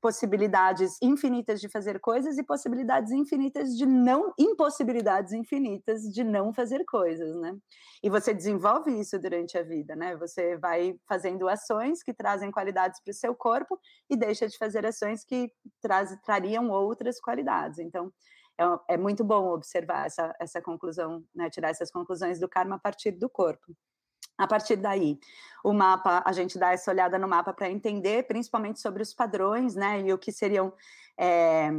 [0.00, 6.82] possibilidades infinitas de fazer coisas e possibilidades infinitas de não impossibilidades infinitas de não fazer
[6.86, 7.54] coisas, né?
[8.02, 10.16] E você desenvolve isso durante a vida, né?
[10.16, 13.78] Você vai fazendo ações que trazem qualidades para o seu corpo
[14.08, 17.78] e deixa de fazer ações que traz, trariam outras qualidades.
[17.78, 18.10] Então,
[18.58, 22.78] é, é muito bom observar essa, essa conclusão, né, tirar essas conclusões do karma a
[22.78, 23.74] partir do corpo.
[24.36, 25.18] A partir daí,
[25.64, 29.74] o mapa, a gente dá essa olhada no mapa para entender, principalmente sobre os padrões,
[29.74, 30.72] né, e o que seriam
[31.18, 31.70] é,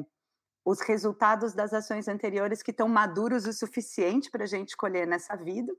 [0.65, 5.35] os resultados das ações anteriores que estão maduros o suficiente para a gente colher nessa
[5.35, 5.73] vida.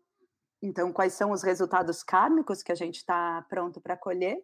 [0.62, 4.42] Então, quais são os resultados kármicos que a gente está pronto para colher?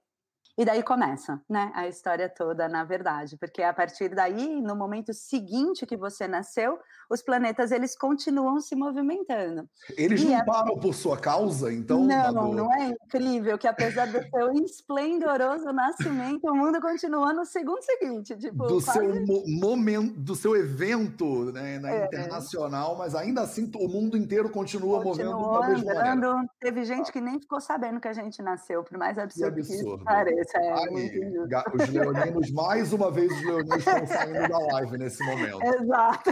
[0.58, 5.12] E daí começa, né, a história toda, na verdade, porque a partir daí, no momento
[5.12, 6.78] seguinte que você nasceu,
[7.10, 9.68] os planetas eles continuam se movimentando.
[9.98, 12.04] Eles e não param por sua causa, então?
[12.04, 17.82] Não, não é incrível que apesar do seu esplendoroso nascimento, o mundo continua no segundo
[17.82, 18.92] seguinte, tipo, do quase...
[18.92, 22.06] seu mo momento, do seu evento, né, na é.
[22.06, 26.46] internacional, mas ainda assim o mundo inteiro continua movendo da mesma maneira.
[26.58, 29.84] Teve gente que nem ficou sabendo que a gente nasceu, por mais absurdo que, absurdo.
[29.84, 30.45] que isso pareça.
[30.54, 31.32] É, Aí,
[31.74, 35.62] os leoninos, mais uma vez, os leoninos estão saindo da live nesse momento.
[35.82, 36.30] Exato.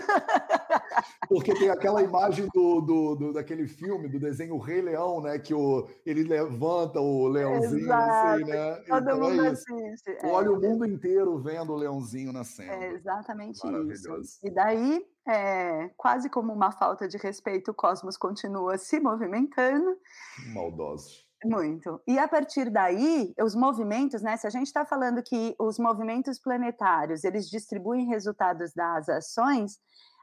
[1.29, 5.39] Porque tem aquela imagem do, do, do, daquele filme, do desenho Rei Leão, né?
[5.39, 8.11] Que o, ele levanta o leãozinho, Exato.
[8.11, 8.75] assim, né?
[8.87, 10.19] Todo então, mundo é assiste.
[10.25, 10.51] Olha é.
[10.51, 12.73] o mundo inteiro vendo o leãozinho nascendo.
[12.73, 13.61] É exatamente
[13.93, 14.41] isso.
[14.43, 19.97] E daí, é, quase como uma falta de respeito, o cosmos continua se movimentando.
[20.53, 21.24] Maldosos.
[21.45, 22.01] Muito.
[22.07, 24.37] E a partir daí, os movimentos, né?
[24.37, 29.79] Se a gente está falando que os movimentos planetários eles distribuem resultados das ações,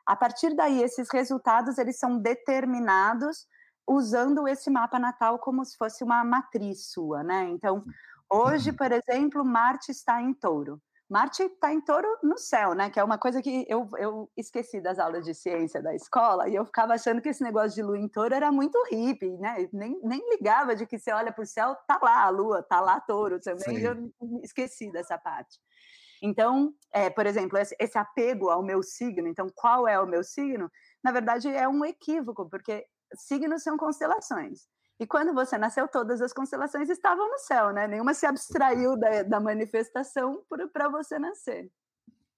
[0.05, 3.45] a partir daí esses resultados eles são determinados
[3.87, 7.49] usando esse mapa natal como se fosse uma matriz sua, né?
[7.49, 7.83] Então,
[8.29, 10.81] hoje, por exemplo, Marte está em Touro.
[11.11, 12.89] Marte está em touro no céu, né?
[12.89, 16.55] Que é uma coisa que eu, eu esqueci das aulas de ciência da escola e
[16.55, 19.67] eu ficava achando que esse negócio de lua em touro era muito hippie, né?
[19.73, 22.79] Nem, nem ligava de que você olha para o céu, tá lá a lua, tá
[22.79, 23.79] lá touro também.
[23.79, 24.09] E eu
[24.41, 25.59] esqueci dessa parte.
[26.21, 30.23] Então, é, por exemplo, esse, esse apego ao meu signo, então qual é o meu
[30.23, 30.71] signo?
[31.03, 32.85] Na verdade, é um equívoco, porque
[33.15, 34.61] signos são constelações.
[35.01, 37.87] E quando você nasceu, todas as constelações estavam no céu, né?
[37.87, 41.71] Nenhuma se abstraiu da, da manifestação para você nascer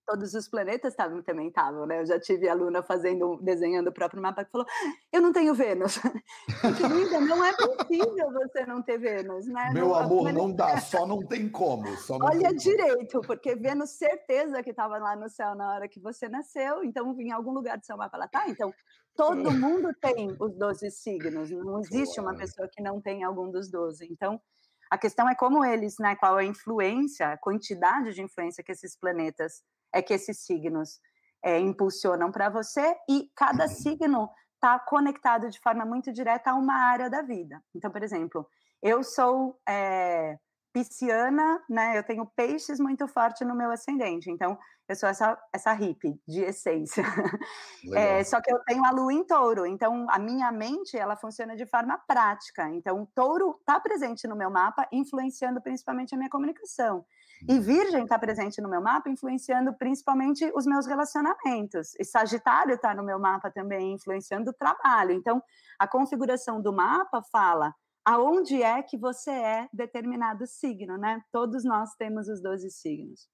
[0.05, 2.01] todos os planetas tavam, também estavam, né?
[2.01, 4.67] Eu já tive aluna fazendo, desenhando o próprio mapa que falou:
[5.11, 5.97] eu não tenho Vênus.
[6.77, 9.71] Querida, não é possível você não ter Vênus, né?
[9.73, 11.85] Meu não, amor, não dá, só não tem como.
[11.85, 13.27] Não Olha tem direito, como.
[13.27, 17.31] porque Vênus, certeza que estava lá no céu na hora que você nasceu, então em
[17.31, 18.47] algum lugar do seu mapa ela tá.
[18.47, 18.73] Então,
[19.15, 23.69] todo mundo tem os 12 signos, não existe uma pessoa que não tem algum dos
[23.69, 24.07] 12.
[24.11, 24.41] Então,
[24.89, 26.15] a questão é como eles, né?
[26.15, 30.99] Qual a influência, a quantidade de influência que esses planetas é que esses signos
[31.43, 33.69] é, impulsionam para você e cada uhum.
[33.69, 37.61] signo está conectado de forma muito direta a uma área da vida.
[37.75, 38.47] Então, por exemplo,
[38.81, 40.37] eu sou é,
[40.73, 41.97] pisciana, né?
[41.97, 44.29] Eu tenho peixes muito forte no meu ascendente.
[44.31, 44.57] Então,
[44.89, 47.03] eu sou essa, essa hippie de essência.
[47.93, 49.65] É, só que eu tenho a lua em touro.
[49.65, 52.69] Então, a minha mente, ela funciona de forma prática.
[52.69, 57.05] Então, touro está presente no meu mapa, influenciando principalmente a minha comunicação.
[57.47, 61.93] E Virgem está presente no meu mapa, influenciando principalmente os meus relacionamentos.
[61.99, 65.11] E Sagitário está no meu mapa também, influenciando o trabalho.
[65.11, 65.43] Então,
[65.77, 71.21] a configuração do mapa fala aonde é que você é determinado signo, né?
[71.31, 73.27] Todos nós temos os 12 signos.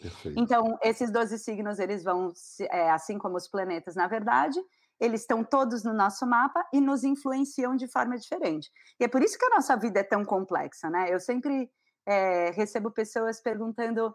[0.00, 0.38] Perfeito.
[0.38, 2.32] Então, esses 12 signos, eles vão,
[2.70, 4.58] é, assim como os planetas, na verdade,
[5.00, 8.70] eles estão todos no nosso mapa e nos influenciam de forma diferente.
[9.00, 11.12] E é por isso que a nossa vida é tão complexa, né?
[11.12, 11.70] Eu sempre
[12.06, 14.14] é, recebo pessoas perguntando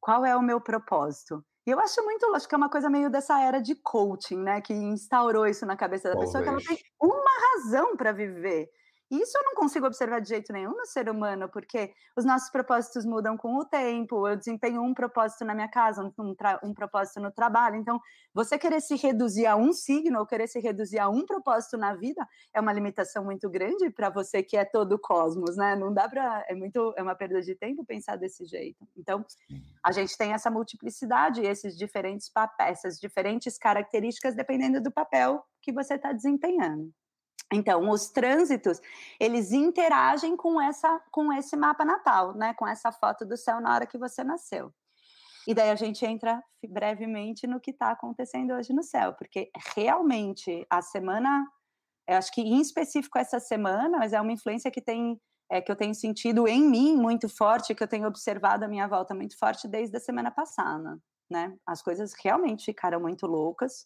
[0.00, 1.44] qual é o meu propósito.
[1.66, 4.60] E eu acho muito lógico que é uma coisa meio dessa era de coaching, né?
[4.60, 8.68] Que instaurou isso na cabeça da pessoa, que ela tem uma razão para viver.
[9.12, 13.04] Isso eu não consigo observar de jeito nenhum no ser humano, porque os nossos propósitos
[13.04, 14.26] mudam com o tempo.
[14.26, 16.34] Eu desempenho um propósito na minha casa, um,
[16.64, 17.76] um propósito no trabalho.
[17.76, 18.00] Então,
[18.32, 21.94] você querer se reduzir a um signo ou querer se reduzir a um propósito na
[21.94, 25.76] vida é uma limitação muito grande para você que é todo o cosmos, né?
[25.76, 26.46] Não dá para.
[26.48, 26.94] É muito.
[26.96, 28.88] É uma perda de tempo pensar desse jeito.
[28.96, 29.22] Então,
[29.84, 35.70] a gente tem essa multiplicidade, esses diferentes papéis, essas diferentes características, dependendo do papel que
[35.70, 36.90] você está desempenhando.
[37.52, 38.80] Então, os trânsitos,
[39.20, 42.54] eles interagem com essa com esse mapa natal, né?
[42.54, 44.72] Com essa foto do céu na hora que você nasceu.
[45.46, 50.64] E daí a gente entra brevemente no que está acontecendo hoje no céu, porque realmente
[50.70, 51.44] a semana,
[52.08, 55.70] eu acho que em específico essa semana, mas é uma influência que tem é, que
[55.70, 59.36] eu tenho sentido em mim muito forte, que eu tenho observado a minha volta muito
[59.38, 60.96] forte desde a semana passada,
[61.30, 61.54] né?
[61.66, 63.84] As coisas realmente ficaram muito loucas.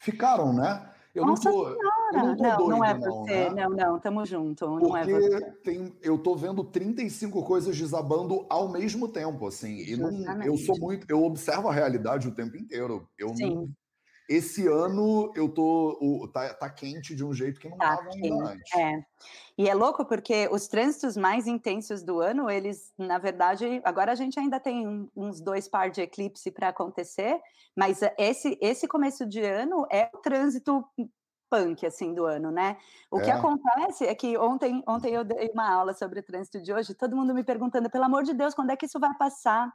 [0.00, 0.88] Ficaram, né?
[1.14, 1.76] Eu Nossa não tô, senhora!
[2.12, 3.48] Não, tô não, doido, não é você.
[3.48, 3.68] Não, né?
[3.68, 4.66] não, não, tamo junto.
[4.66, 5.52] Porque não é você.
[5.62, 9.78] Tem, eu tô vendo 35 coisas desabando ao mesmo tempo, assim.
[9.80, 11.06] E não, eu sou muito.
[11.10, 13.06] Eu observo a realidade o tempo inteiro.
[13.18, 13.54] Eu Sim.
[13.54, 13.68] Não,
[14.32, 15.98] esse ano eu tô.
[16.00, 18.74] O, tá, tá quente de um jeito que não tá tava ainda antes.
[18.74, 19.04] É.
[19.58, 24.14] E é louco porque os trânsitos mais intensos do ano, eles, na verdade, agora a
[24.14, 27.38] gente ainda tem uns dois par de eclipse para acontecer,
[27.76, 30.84] mas esse, esse começo de ano é o trânsito
[31.50, 32.78] punk assim do ano, né?
[33.10, 33.24] O é.
[33.24, 36.94] que acontece é que ontem, ontem eu dei uma aula sobre o trânsito de hoje,
[36.94, 39.70] todo mundo me perguntando, pelo amor de Deus, quando é que isso vai passar?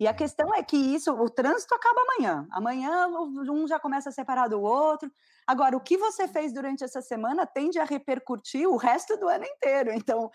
[0.00, 2.48] E a questão é que isso, o trânsito acaba amanhã.
[2.50, 5.12] Amanhã um já começa a separar do outro.
[5.50, 9.44] Agora, o que você fez durante essa semana tende a repercutir o resto do ano
[9.44, 9.90] inteiro.
[9.92, 10.30] Então,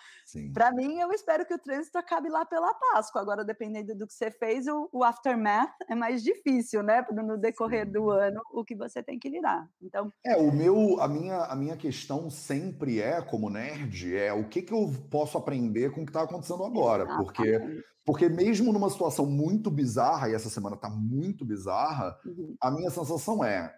[0.53, 3.22] para mim, eu espero que o trânsito acabe lá pela Páscoa.
[3.22, 7.05] Agora, dependendo do que você fez, o, o aftermath é mais difícil, né?
[7.13, 7.93] No decorrer Sim.
[7.93, 9.66] do ano, o que você tem que lidar.
[9.82, 14.49] Então, é o meu, a minha, a minha questão sempre é, como nerd, é o
[14.49, 17.26] que, que eu posso aprender com o que está acontecendo agora, Exatamente.
[17.26, 22.55] porque porque mesmo numa situação muito bizarra, e essa semana está muito bizarra, uhum.
[22.61, 23.74] a minha sensação é: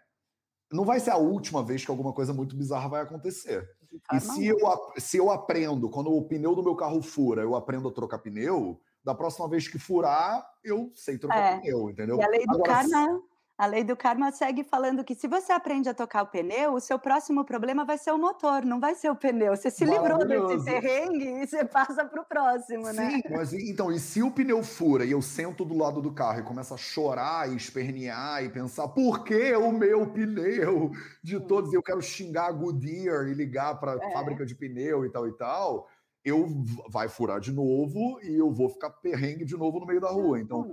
[0.72, 3.70] não vai ser a última vez que alguma coisa muito bizarra vai acontecer.
[4.13, 4.57] E se eu,
[4.97, 8.80] se eu aprendo, quando o pneu do meu carro fura, eu aprendo a trocar pneu,
[9.03, 11.59] da próxima vez que furar, eu sei trocar é.
[11.59, 12.18] pneu, entendeu?
[12.18, 13.22] E a lei do Agora, karma
[13.58, 16.80] a lei do karma segue falando que se você aprende a tocar o pneu, o
[16.80, 19.55] seu próximo problema vai ser o motor, não vai ser o pneu.
[19.55, 23.10] Você se livrou desse perrengue e você passa para o próximo, Sim, né?
[23.10, 26.39] Sim, mas então, e se o pneu fura e eu sento do lado do carro
[26.39, 30.91] e começo a chorar e espernear e pensar por que o meu pneu
[31.24, 34.14] de todos, eu quero xingar a Goodyear e ligar para a é.
[34.14, 35.88] fábrica de pneu e tal e tal,
[36.24, 36.47] eu
[36.89, 40.39] vai furar de novo e eu vou ficar perrengue de novo no meio da rua.
[40.39, 40.70] Então,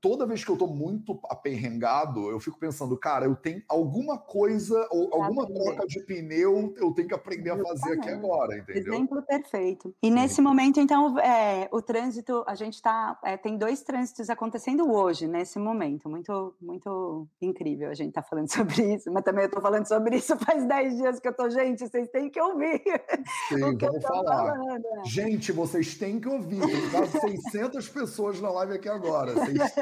[0.00, 4.86] toda vez que eu tô muito aperrengado, eu fico pensando, cara, eu tenho alguma coisa,
[4.90, 8.94] ou alguma troca de pneu, eu tenho que aprender a fazer aqui agora, entendeu?
[8.94, 9.94] Exemplo perfeito.
[10.02, 10.14] E Sim.
[10.14, 15.26] nesse momento, então, é, o trânsito, a gente tá, é, tem dois trânsitos acontecendo hoje,
[15.26, 19.60] nesse momento, muito, muito incrível a gente tá falando sobre isso, mas também eu tô
[19.60, 22.82] falando sobre isso faz 10 dias que eu tô, gente, vocês têm que ouvir
[23.48, 24.52] Sim, vamos falar.
[24.52, 25.02] Falando, né?
[25.04, 29.74] Gente, vocês têm que ouvir, tem quase 600 pessoas na live aqui agora, vocês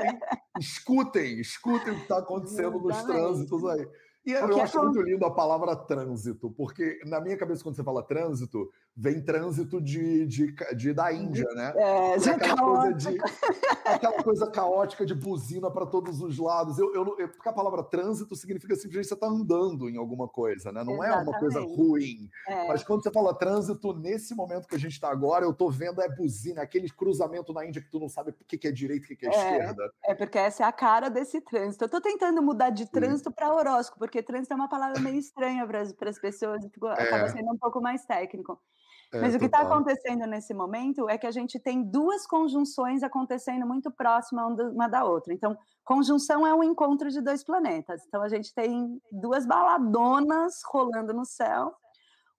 [0.59, 3.89] escutem, escutem o que está acontecendo nos trânsitos aí.
[4.25, 8.03] E eu acho muito lindo a palavra trânsito, porque na minha cabeça, quando você fala
[8.05, 11.73] trânsito, vem trânsito de, de, de da Índia, né?
[11.77, 13.19] É, é aquela, coisa de,
[13.85, 16.79] aquela coisa caótica de buzina para todos os lados.
[16.79, 20.71] Eu, eu, eu, porque a palavra trânsito significa simplesmente você está andando em alguma coisa,
[20.71, 20.85] né?
[20.85, 21.27] Não Exatamente.
[21.27, 22.31] é uma coisa ruim.
[22.47, 22.69] É.
[22.69, 26.03] Mas quando você fala trânsito, nesse momento que a gente está agora, eu estou vendo
[26.03, 29.07] é buzina, aquele cruzamento na Índia que tu não sabe o que, que é direita
[29.11, 29.93] e o que, é, é, esquerda.
[30.05, 31.85] É porque essa é a cara desse trânsito.
[31.85, 35.67] Eu estou tentando mudar de trânsito para horóscopo, porque trânsito é uma palavra meio estranha
[35.67, 37.29] para as pessoas, acaba é.
[37.29, 38.61] sendo um pouco mais técnico.
[39.13, 43.03] É, Mas o que está acontecendo nesse momento é que a gente tem duas conjunções
[43.03, 45.35] acontecendo muito próximas uma da outra.
[45.35, 48.03] Então, conjunção é um encontro de dois planetas.
[48.07, 51.75] Então, a gente tem duas baladonas rolando no céu.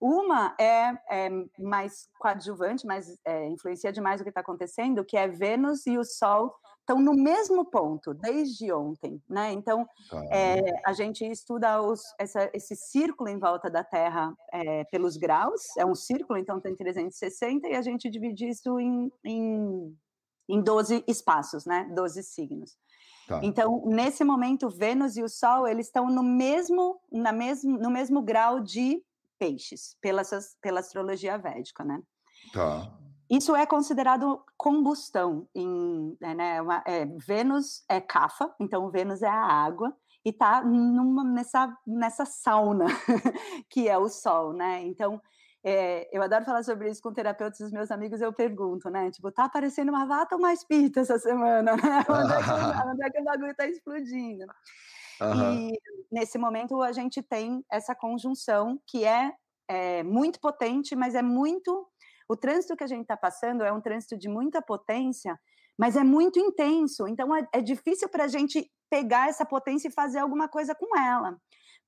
[0.00, 5.28] Uma é, é mais coadjuvante, mais é, influencia demais o que está acontecendo, que é
[5.28, 6.52] Vênus e o Sol
[6.84, 9.52] estão no mesmo ponto desde ontem, né?
[9.52, 9.88] Então
[10.30, 15.62] é, a gente estuda os, essa, esse círculo em volta da Terra é, pelos graus,
[15.78, 19.96] é um círculo, então tem 360 e a gente divide isso em, em,
[20.48, 21.88] em 12 espaços, né?
[21.94, 22.76] 12 signos.
[23.26, 23.40] Tá.
[23.42, 28.20] Então, nesse momento, Vênus e o Sol, eles estão no mesmo, na mesmo, no mesmo
[28.20, 29.02] grau de
[29.38, 30.22] peixes, pela,
[30.60, 32.02] pela astrologia védica, né?
[32.52, 32.92] Tá.
[33.30, 35.48] Isso é considerado combustão.
[35.54, 39.94] Em, é, né, uma, é, Vênus é cafa, então Vênus é a água,
[40.24, 42.86] e está nessa, nessa sauna
[43.68, 44.82] que é o Sol, né?
[44.82, 45.20] Então,
[45.62, 49.10] é, eu adoro falar sobre isso com terapeutas dos meus amigos, eu pergunto, né?
[49.10, 52.04] Tipo, tá aparecendo uma vata ou mais pita essa semana, né?
[52.08, 52.50] Onde é que,
[52.88, 54.46] onde é que o bagulho tá explodindo?
[55.20, 55.70] Uhum.
[55.70, 59.32] E nesse momento a gente tem essa conjunção que é,
[59.68, 61.86] é muito potente, mas é muito
[62.28, 65.38] o trânsito que a gente está passando é um trânsito de muita potência,
[65.78, 67.06] mas é muito intenso.
[67.06, 70.96] Então é, é difícil para a gente pegar essa potência e fazer alguma coisa com
[70.98, 71.36] ela.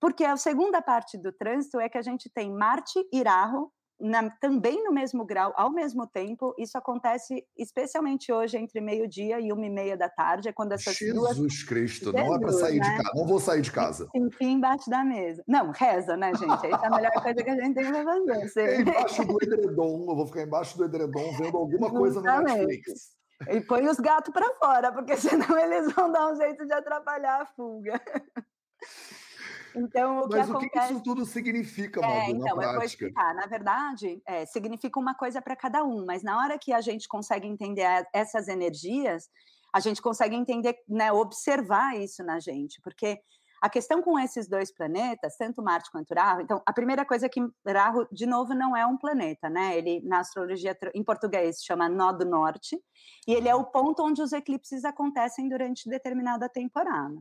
[0.01, 3.23] Porque a segunda parte do trânsito é que a gente tem Marte e
[3.99, 6.55] na, também no mesmo grau, ao mesmo tempo.
[6.59, 10.97] Isso acontece especialmente hoje entre meio-dia e uma e meia da tarde, é quando essas
[10.97, 11.63] Jesus duas...
[11.63, 12.91] Cristo, não é para sair né?
[12.91, 14.09] de casa, não vou sair de casa.
[14.15, 15.43] Enfim, embaixo da mesa.
[15.47, 16.67] Não, reza, né, gente?
[16.67, 18.49] Essa é a melhor coisa que a gente tem para fazer.
[18.49, 18.67] Você...
[18.77, 23.17] É embaixo do edredom, eu vou ficar embaixo do edredom vendo alguma coisa no Netflix.
[23.49, 27.43] E põe os gatos para fora, porque senão eles vão dar um jeito de atrapalhar
[27.43, 28.01] a fuga.
[29.77, 30.67] Então, o que Mas acontece...
[30.67, 32.71] o que isso tudo significa, Madu, é, então, na prática?
[32.71, 33.35] Eu vou explicar.
[33.35, 37.07] Na verdade, é, significa uma coisa para cada um, mas na hora que a gente
[37.07, 39.29] consegue entender essas energias,
[39.75, 43.21] a gente consegue entender, né, observar isso na gente, porque
[43.61, 47.29] a questão com esses dois planetas, tanto Marte quanto Rahu, então, a primeira coisa é
[47.29, 49.77] que Rahu, de novo, não é um planeta, né?
[49.77, 52.79] Ele, na astrologia, em português, chama Nó do Norte,
[53.27, 57.17] e ele é o ponto onde os eclipses acontecem durante determinada temporada.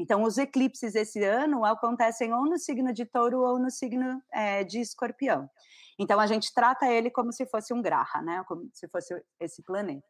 [0.00, 4.64] Então, os eclipses esse ano acontecem ou no signo de touro ou no signo é,
[4.64, 5.46] de escorpião.
[5.98, 8.42] Então, a gente trata ele como se fosse um graha, né?
[8.48, 10.06] Como se fosse esse planeta.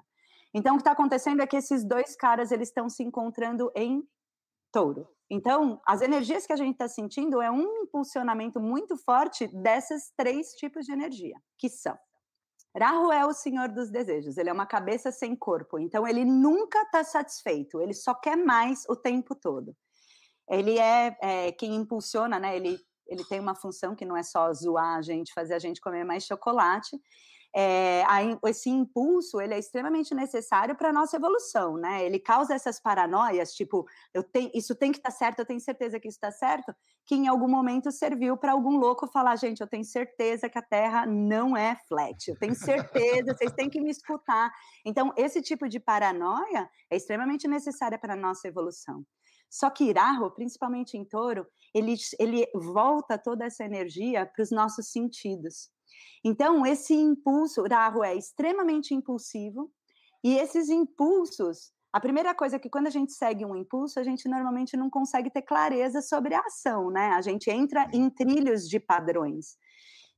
[0.55, 4.09] Então, o que está acontecendo é que esses dois caras eles estão se encontrando em
[4.71, 5.09] touro.
[5.29, 10.53] Então, as energias que a gente está sentindo é um impulsionamento muito forte desses três
[10.53, 11.99] tipos de energia, que são
[12.77, 16.83] Rahu é o senhor dos desejos, ele é uma cabeça sem corpo, então ele nunca
[16.83, 19.75] está satisfeito, ele só quer mais o tempo todo.
[20.49, 22.57] Ele é, é, quem impulsiona, né?
[22.57, 25.81] Ele, ele tem uma função que não é só zoar a gente, fazer a gente
[25.81, 26.97] comer mais chocolate,
[27.55, 32.05] é, a, esse impulso ele é extremamente necessário para a nossa evolução, né?
[32.05, 35.61] Ele causa essas paranoias, tipo, eu tenho, isso tem que estar tá certo, eu tenho
[35.61, 36.75] certeza que isso está certo,
[37.07, 40.63] que em algum momento serviu para algum louco falar, gente, eu tenho certeza que a
[40.63, 44.53] Terra não é flat, eu tenho certeza, vocês têm que me escutar.
[44.85, 49.05] Então, esse tipo de paranoia é extremamente necessária para a nossa evolução.
[49.51, 51.45] Só que Iraho, principalmente em touro,
[51.75, 55.69] ele, ele volta toda essa energia para os nossos sentidos.
[56.25, 59.71] Então, esse impulso, Rahu é extremamente impulsivo,
[60.23, 64.03] e esses impulsos, a primeira coisa é que quando a gente segue um impulso, a
[64.03, 67.11] gente normalmente não consegue ter clareza sobre a ação, né?
[67.13, 69.57] A gente entra em trilhos de padrões.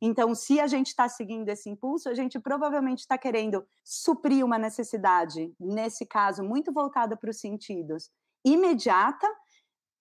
[0.04, 4.58] Então, se a gente está seguindo esse impulso, a gente provavelmente está querendo suprir uma
[4.58, 8.10] necessidade, nesse caso, muito voltada para os sentidos,
[8.44, 9.28] imediata,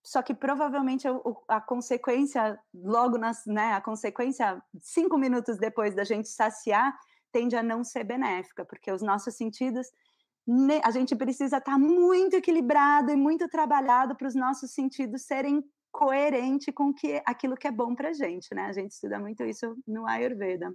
[0.02, 1.06] só que provavelmente
[1.48, 6.98] a, consequência, logo nas, né, a consequência, cinco minutos depois da gente saciar,
[7.30, 9.86] tende a não ser benéfica, porque os nossos sentidos,
[10.82, 15.64] a gente precisa estar tá muito equilibrado e muito trabalhado para os nossos sentidos serem
[15.90, 18.66] coerentes com que, aquilo que é bom para gente, né?
[18.66, 20.74] A gente estuda muito isso no Ayurveda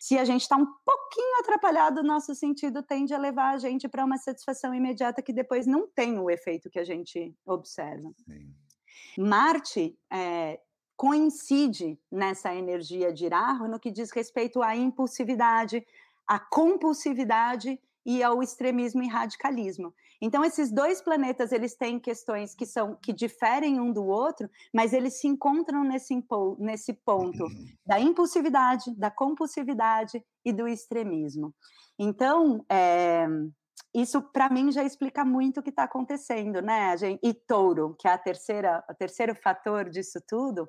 [0.00, 3.86] se a gente está um pouquinho atrapalhado, o nosso sentido tende a levar a gente
[3.86, 8.10] para uma satisfação imediata que depois não tem o efeito que a gente observa.
[8.24, 8.50] Sim.
[9.18, 10.58] Marte é,
[10.96, 15.86] coincide nessa energia de Rahu no que diz respeito à impulsividade,
[16.26, 19.94] à compulsividade e ao extremismo e radicalismo.
[20.20, 24.92] Então esses dois planetas eles têm questões que são que diferem um do outro, mas
[24.92, 26.14] eles se encontram nesse
[26.58, 27.66] nesse ponto uhum.
[27.86, 31.54] da impulsividade, da compulsividade e do extremismo.
[31.98, 33.26] Então é,
[33.94, 36.94] isso para mim já explica muito o que está acontecendo, né?
[37.22, 40.68] E touro, que é a terceira, o terceiro fator disso tudo,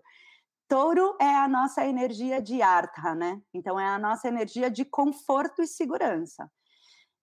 [0.72, 3.42] Touro é a nossa energia de artha, né?
[3.54, 6.50] Então é a nossa energia de conforto e segurança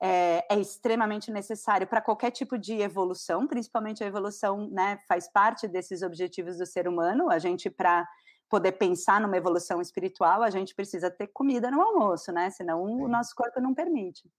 [0.01, 5.66] é, é extremamente necessário para qualquer tipo de evolução, principalmente a evolução, né, faz parte
[5.66, 7.30] desses objetivos do ser humano.
[7.30, 8.07] A gente, para
[8.49, 12.49] poder pensar numa evolução espiritual, a gente precisa ter comida no almoço, né?
[12.51, 13.03] Senão Sim.
[13.03, 14.30] o nosso corpo não permite.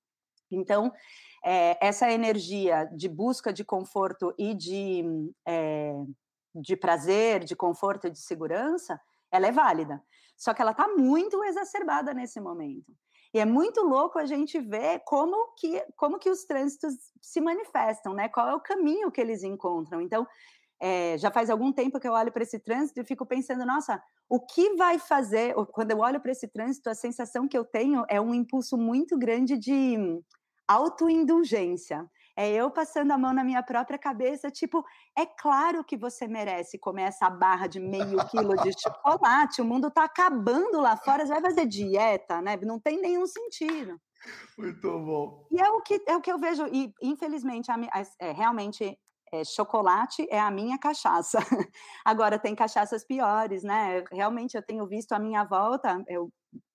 [0.51, 0.91] Então,
[1.43, 5.03] é, essa energia de busca de conforto e de,
[5.47, 5.93] é,
[6.55, 8.99] de prazer, de conforto e de segurança,
[9.31, 10.01] ela é válida.
[10.35, 12.91] Só que ela está muito exacerbada nesse momento.
[13.33, 18.13] E é muito louco a gente ver como que, como que os trânsitos se manifestam,
[18.13, 18.27] né?
[18.27, 20.01] Qual é o caminho que eles encontram.
[20.01, 20.25] Então,
[20.81, 24.01] é, já faz algum tempo que eu olho para esse trânsito e fico pensando, nossa,
[24.29, 25.53] o que vai fazer?
[25.71, 29.17] Quando eu olho para esse trânsito, a sensação que eu tenho é um impulso muito
[29.17, 29.97] grande de
[30.67, 32.09] autoindulgência.
[32.39, 34.81] É eu passando a mão na minha própria cabeça, tipo,
[35.13, 39.91] é claro que você merece comer essa barra de meio quilo de chocolate, o mundo
[39.91, 42.55] tá acabando lá fora, você vai fazer dieta, né?
[42.63, 43.99] Não tem nenhum sentido.
[44.57, 45.47] Muito bom.
[45.51, 47.69] E é o que, é o que eu vejo, e infelizmente,
[48.17, 48.97] é, realmente,
[49.33, 51.39] é, chocolate é a minha cachaça.
[52.05, 54.01] Agora, tem cachaças piores, né?
[54.13, 56.29] Realmente, eu tenho visto a minha volta, eu,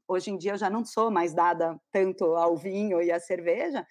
[0.06, 3.86] hoje em dia eu já não sou mais dada tanto ao vinho e à cerveja,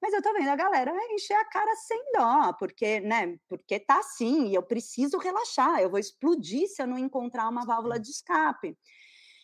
[0.00, 3.98] mas eu tô vendo a galera encher a cara sem dó, porque, né, porque tá
[3.98, 8.10] assim, e eu preciso relaxar, eu vou explodir se eu não encontrar uma válvula de
[8.10, 8.76] escape.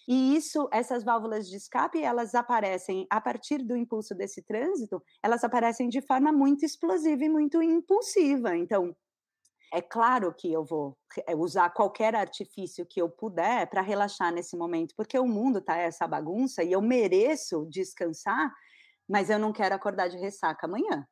[0.09, 5.44] E isso, essas válvulas de escape, elas aparecem a partir do impulso desse trânsito, elas
[5.44, 8.57] aparecem de forma muito explosiva e muito impulsiva.
[8.57, 8.94] Então,
[9.72, 14.57] é claro que eu vou eh, usar qualquer artifício que eu puder para relaxar nesse
[14.57, 18.53] momento, porque o mundo tá essa bagunça e eu mereço descansar
[19.09, 21.07] mas eu não quero acordar de ressaca amanhã.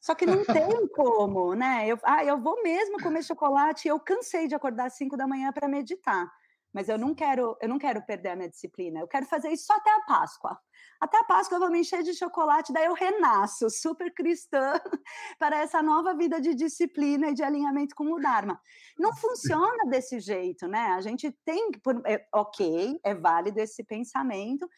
[0.00, 1.86] Só que não tem como, né?
[1.86, 3.86] Eu, ah, eu vou mesmo comer chocolate.
[3.86, 6.30] Eu cansei de acordar às 5 da manhã para meditar,
[6.72, 9.00] mas eu não quero, eu não quero perder a minha disciplina.
[9.00, 10.58] Eu quero fazer isso só até a Páscoa.
[11.00, 14.72] Até a Páscoa eu vou me encher de chocolate, daí eu renasço, super cristã,
[15.38, 18.60] para essa nova vida de disciplina e de alinhamento com o Dharma.
[18.98, 20.92] Não funciona desse jeito, né?
[20.92, 24.68] A gente tem que, é, ok, é válido esse pensamento,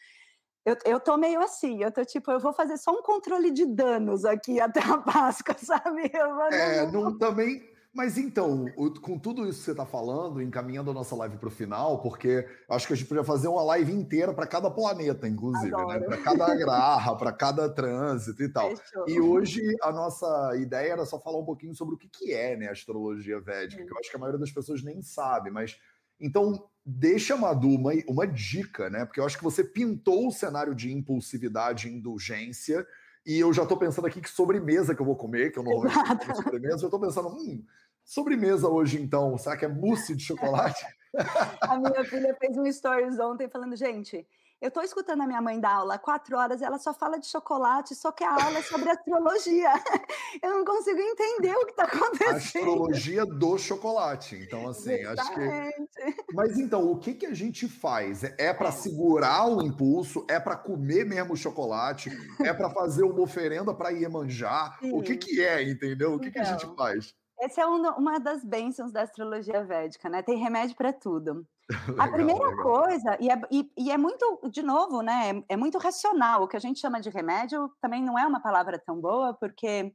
[0.65, 3.65] eu, eu tô meio assim, eu tô tipo, eu vou fazer só um controle de
[3.65, 6.09] danos aqui até a Páscoa, sabe?
[6.13, 8.65] Eu vou, é, não, também Mas então,
[9.01, 12.47] com tudo isso que você está falando, encaminhando a nossa live para o final, porque
[12.67, 15.99] acho que a gente podia fazer uma live inteira para cada planeta, inclusive, né?
[15.99, 18.75] Para cada garra, para cada trânsito e tal.
[18.75, 19.07] Fechou.
[19.07, 22.55] E hoje a nossa ideia era só falar um pouquinho sobre o que, que é
[22.57, 25.77] né, a astrologia védica, que eu acho que a maioria das pessoas nem sabe, mas
[26.19, 29.05] então deixa, Madu, uma, uma dica, né?
[29.05, 32.85] Porque eu acho que você pintou o cenário de impulsividade e indulgência.
[33.25, 36.25] E eu já estou pensando aqui que sobremesa que eu vou comer, que eu normalmente
[36.25, 37.63] como sobremesa, eu estou pensando, hum,
[38.05, 40.85] Sobremesa hoje, então, será que é mousse de chocolate?
[41.61, 44.27] a minha filha fez um stories ontem falando, gente,
[44.63, 47.27] eu estou escutando a minha mãe dar aula há quatro horas ela só fala de
[47.27, 49.69] chocolate, só que a aula é sobre astrologia.
[50.41, 52.37] Eu não consigo entender o que está acontecendo.
[52.37, 54.37] Astrologia do chocolate.
[54.37, 55.89] Então, assim, Exatamente.
[55.99, 56.33] acho que.
[56.33, 58.23] Mas então, o que, que a gente faz?
[58.37, 60.25] É para segurar o impulso?
[60.29, 62.09] É para comer mesmo o chocolate?
[62.39, 64.77] É para fazer uma oferenda para Iemanjá?
[64.79, 64.93] Sim.
[64.93, 66.13] O que, que é, entendeu?
[66.13, 67.13] O que, então, que a gente então, faz?
[67.43, 70.21] Essa é uma das bênçãos da astrologia védica, né?
[70.21, 71.45] Tem remédio para tudo.
[71.89, 72.63] legal, a primeira legal.
[72.63, 75.29] coisa, e é, e, e é, muito, de novo, né?
[75.49, 76.43] É, é, muito racional.
[76.43, 79.93] O que a gente chama de remédio também não é uma palavra tão boa, porque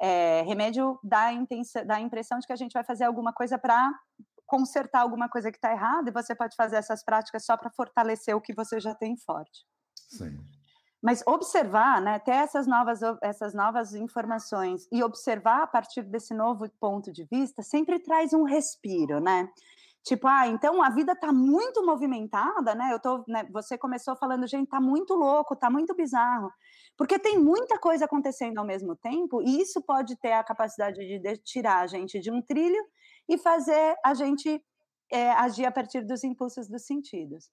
[0.00, 3.58] é, remédio dá, intensa, dá a impressão de que a gente vai fazer alguma coisa
[3.58, 3.92] para
[4.46, 8.36] consertar alguma coisa que está errada, e você pode fazer essas práticas só para fortalecer
[8.36, 9.66] o que você já tem forte.
[9.96, 10.38] Sim.
[11.04, 16.64] Mas observar, né, ter essas novas, essas novas informações e observar a partir desse novo
[16.80, 19.46] ponto de vista sempre traz um respiro, né?
[20.02, 22.88] Tipo, ah, então a vida tá muito movimentada, né?
[22.90, 26.50] Eu tô, né, você começou falando, gente, tá muito louco, tá muito bizarro.
[26.96, 31.36] Porque tem muita coisa acontecendo ao mesmo tempo, e isso pode ter a capacidade de
[31.38, 32.82] tirar a gente de um trilho
[33.28, 34.58] e fazer a gente
[35.12, 37.50] é, agir a partir dos impulsos dos sentidos.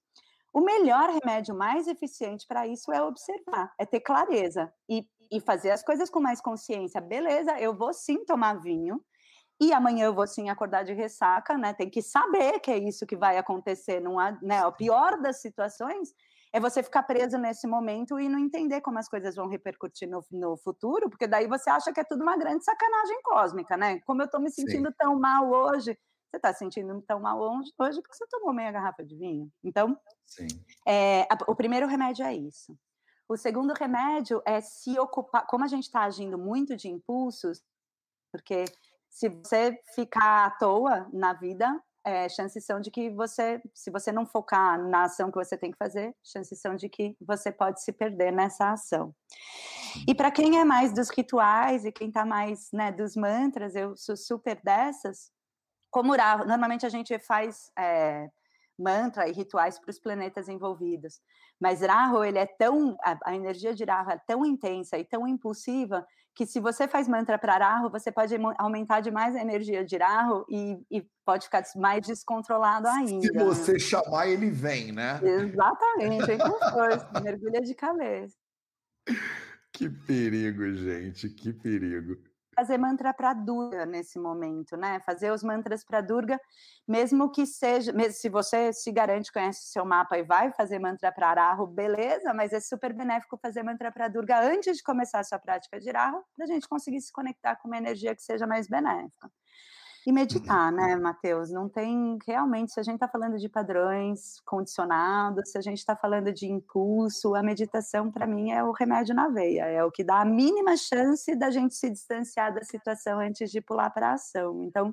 [0.52, 5.70] O melhor remédio mais eficiente para isso é observar, é ter clareza e, e fazer
[5.70, 7.00] as coisas com mais consciência.
[7.00, 9.02] Beleza, eu vou sim tomar vinho,
[9.62, 11.72] e amanhã eu vou sim acordar de ressaca, né?
[11.72, 14.00] Tem que saber que é isso que vai acontecer.
[14.00, 14.66] Não há, né?
[14.66, 16.12] O pior das situações
[16.52, 20.24] é você ficar preso nesse momento e não entender como as coisas vão repercutir no,
[20.32, 24.00] no futuro, porque daí você acha que é tudo uma grande sacanagem cósmica, né?
[24.00, 24.94] Como eu estou me sentindo sim.
[24.98, 25.96] tão mal hoje,
[26.32, 29.52] você está sentindo tão mal hoje porque você tomou meia garrafa de vinho.
[29.62, 29.98] Então,
[30.86, 32.76] é, a, o primeiro remédio é isso.
[33.28, 37.62] O segundo remédio é se ocupar, como a gente está agindo muito de impulsos,
[38.32, 38.64] porque
[39.10, 44.10] se você ficar à toa na vida, é, chances são de que você, se você
[44.10, 47.82] não focar na ação que você tem que fazer, chances são de que você pode
[47.82, 49.14] se perder nessa ação.
[50.08, 53.94] E para quem é mais dos rituais e quem está mais né, dos mantras, eu
[53.96, 55.30] sou super dessas,
[55.92, 58.26] como Rahu, normalmente a gente faz é,
[58.78, 61.20] mantra e rituais para os planetas envolvidos,
[61.60, 65.28] mas Rahu, ele é tão, a, a, energia de Rahu é tão intensa e tão
[65.28, 69.98] impulsiva que se você faz mantra para Rahu, você pode aumentar demais a energia de
[69.98, 73.26] Rahu e, e pode ficar mais descontrolado ainda.
[73.26, 75.20] Se você chamar, ele vem, né?
[75.22, 78.34] Exatamente, vem com força, mergulha de cabeça.
[79.74, 82.16] Que perigo, gente, que perigo
[82.62, 85.00] fazer mantra para Durga nesse momento, né?
[85.00, 86.40] Fazer os mantras para Durga,
[86.86, 90.78] mesmo que seja, mesmo se você se garante, conhece o seu mapa e vai fazer
[90.78, 95.18] mantra para Arahu, beleza, mas é super benéfico fazer mantra para Durga antes de começar
[95.18, 98.22] a sua prática de Arahu, para a gente conseguir se conectar com uma energia que
[98.22, 99.28] seja mais benéfica.
[100.04, 101.50] E meditar, né, Matheus?
[101.50, 105.94] Não tem realmente, se a gente está falando de padrões condicionados, se a gente está
[105.94, 110.02] falando de impulso, a meditação, para mim, é o remédio na veia, é o que
[110.02, 114.14] dá a mínima chance da gente se distanciar da situação antes de pular para a
[114.14, 114.64] ação.
[114.64, 114.92] Então,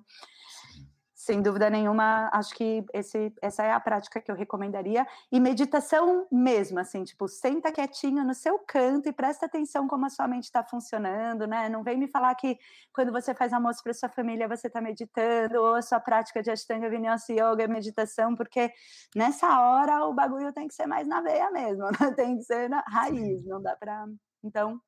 [1.20, 5.06] sem dúvida nenhuma, acho que esse, essa é a prática que eu recomendaria.
[5.30, 10.10] E meditação mesmo, assim, tipo, senta quietinho no seu canto e presta atenção como a
[10.10, 11.68] sua mente está funcionando, né?
[11.68, 12.58] Não vem me falar que
[12.94, 16.52] quando você faz almoço para sua família você está meditando, ou a sua prática de
[16.52, 18.72] Ashtanga Vinyasa Yoga é meditação, porque
[19.14, 22.14] nessa hora o bagulho tem que ser mais na veia mesmo, né?
[22.16, 24.06] tem que ser na raiz, não dá para.
[24.42, 24.80] Então,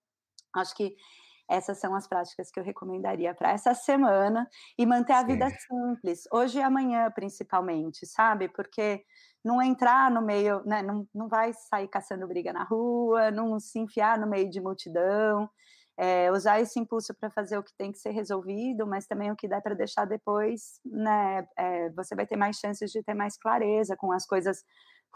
[0.55, 0.95] acho que
[1.51, 4.47] essas são as práticas que eu recomendaria para essa semana
[4.77, 5.27] e manter a Sim.
[5.27, 8.47] vida simples, hoje e amanhã principalmente, sabe?
[8.47, 9.03] Porque
[9.43, 10.81] não entrar no meio, né?
[10.81, 15.49] Não, não vai sair caçando briga na rua, não se enfiar no meio de multidão.
[15.97, 19.35] É, usar esse impulso para fazer o que tem que ser resolvido, mas também o
[19.35, 21.45] que dá para deixar depois, né?
[21.57, 24.63] É, você vai ter mais chances de ter mais clareza com as coisas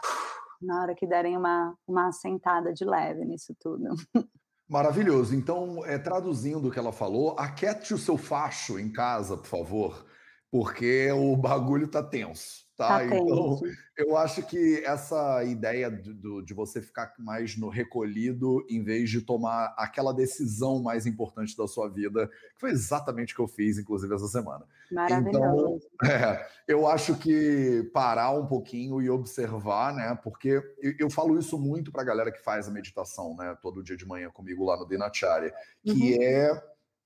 [0.04, 3.84] uf, na hora que derem uma, uma sentada de leve nisso tudo.
[4.68, 5.34] Maravilhoso.
[5.34, 10.06] Então, é, traduzindo o que ela falou, aquete o seu facho em casa, por favor,
[10.50, 12.65] porque o bagulho tá tenso.
[12.76, 12.98] Tá?
[12.98, 13.60] tá então,
[13.96, 19.22] eu acho que essa ideia do, de você ficar mais no recolhido, em vez de
[19.22, 23.78] tomar aquela decisão mais importante da sua vida, que foi exatamente o que eu fiz,
[23.78, 24.64] inclusive, essa semana.
[24.92, 25.80] Maravilhoso.
[25.94, 30.18] Então, é, eu acho que parar um pouquinho e observar, né?
[30.22, 33.56] Porque eu, eu falo isso muito para a galera que faz a meditação, né?
[33.62, 35.52] Todo dia de manhã comigo lá no Dinacharya,
[35.82, 36.22] que uhum.
[36.22, 36.62] é,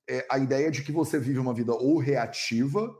[0.08, 2.92] é a ideia de que você vive uma vida ou reativa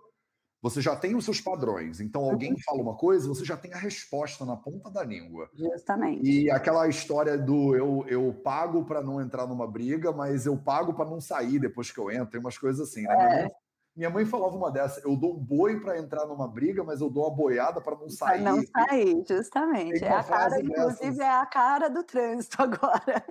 [0.62, 2.00] você já tem os seus padrões.
[2.00, 5.48] Então, alguém fala uma coisa, você já tem a resposta na ponta da língua.
[5.54, 6.28] Justamente.
[6.28, 10.92] E aquela história do eu, eu pago para não entrar numa briga, mas eu pago
[10.92, 12.30] para não sair depois que eu entro.
[12.30, 13.14] Tem umas coisas assim, né?
[13.14, 13.16] É.
[13.16, 13.50] Minha, mãe,
[13.96, 17.08] minha, mãe, falava uma dessa: eu dou um boi para entrar numa briga, mas eu
[17.08, 18.42] dou uma boiada para não sair.
[18.42, 20.04] Para não sair, justamente.
[20.04, 23.24] É a cara, inclusive, é a cara do trânsito agora.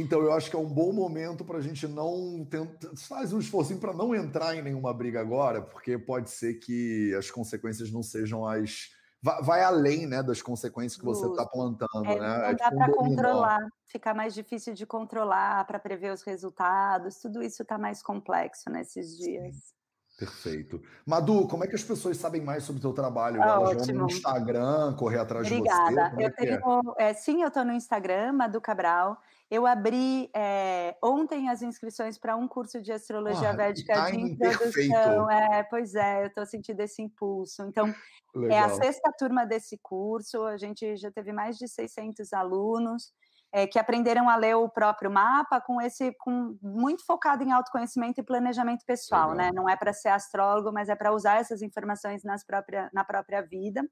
[0.00, 2.90] Então, eu acho que é um bom momento para a gente não tentar.
[2.96, 7.30] Faz um esforço para não entrar em nenhuma briga agora, porque pode ser que as
[7.30, 8.90] consequências não sejam as.
[9.22, 12.04] Vai, vai além né, das consequências que você está plantando.
[12.06, 12.38] É, né?
[12.38, 16.22] Não é dá tipo um para controlar, fica mais difícil de controlar, para prever os
[16.22, 19.54] resultados, tudo isso está mais complexo nesses dias.
[19.54, 19.74] Sim.
[20.16, 20.80] Perfeito.
[21.04, 23.42] Madu, como é que as pessoas sabem mais sobre o teu trabalho?
[23.42, 23.86] Ah, Elas ótimo.
[23.86, 25.88] vão no Instagram, correr atrás Obrigada.
[25.88, 26.26] de você?
[26.26, 26.94] Obrigada.
[26.96, 27.10] É, é?
[27.10, 29.20] é, sim, eu estou no Instagram, Madu Cabral.
[29.50, 35.30] Eu abri é, ontem as inscrições para um curso de astrologia ah, védica de introdução.
[35.30, 37.62] É, pois é, eu estou sentindo esse impulso.
[37.62, 37.94] Então,
[38.34, 38.58] Legal.
[38.58, 40.42] é a sexta turma desse curso.
[40.44, 43.12] A gente já teve mais de 600 alunos.
[43.56, 48.20] É, que aprenderam a ler o próprio mapa com esse com muito focado em autoconhecimento
[48.20, 49.36] e planejamento pessoal, Legal.
[49.36, 49.52] né?
[49.54, 53.42] Não é para ser astrólogo, mas é para usar essas informações nas própria, na própria
[53.42, 53.88] vida.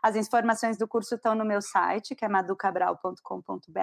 [0.00, 3.80] As informações do curso estão no meu site, que é maducabral.com.br.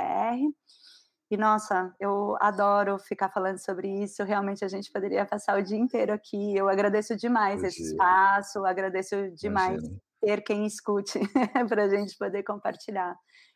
[1.30, 4.24] E nossa, eu adoro ficar falando sobre isso.
[4.24, 6.56] Realmente a gente poderia passar o dia inteiro aqui.
[6.56, 10.02] Eu agradeço demais esse espaço, agradeço demais Imagina.
[10.22, 11.20] ter quem escute
[11.70, 13.14] para a gente poder compartilhar.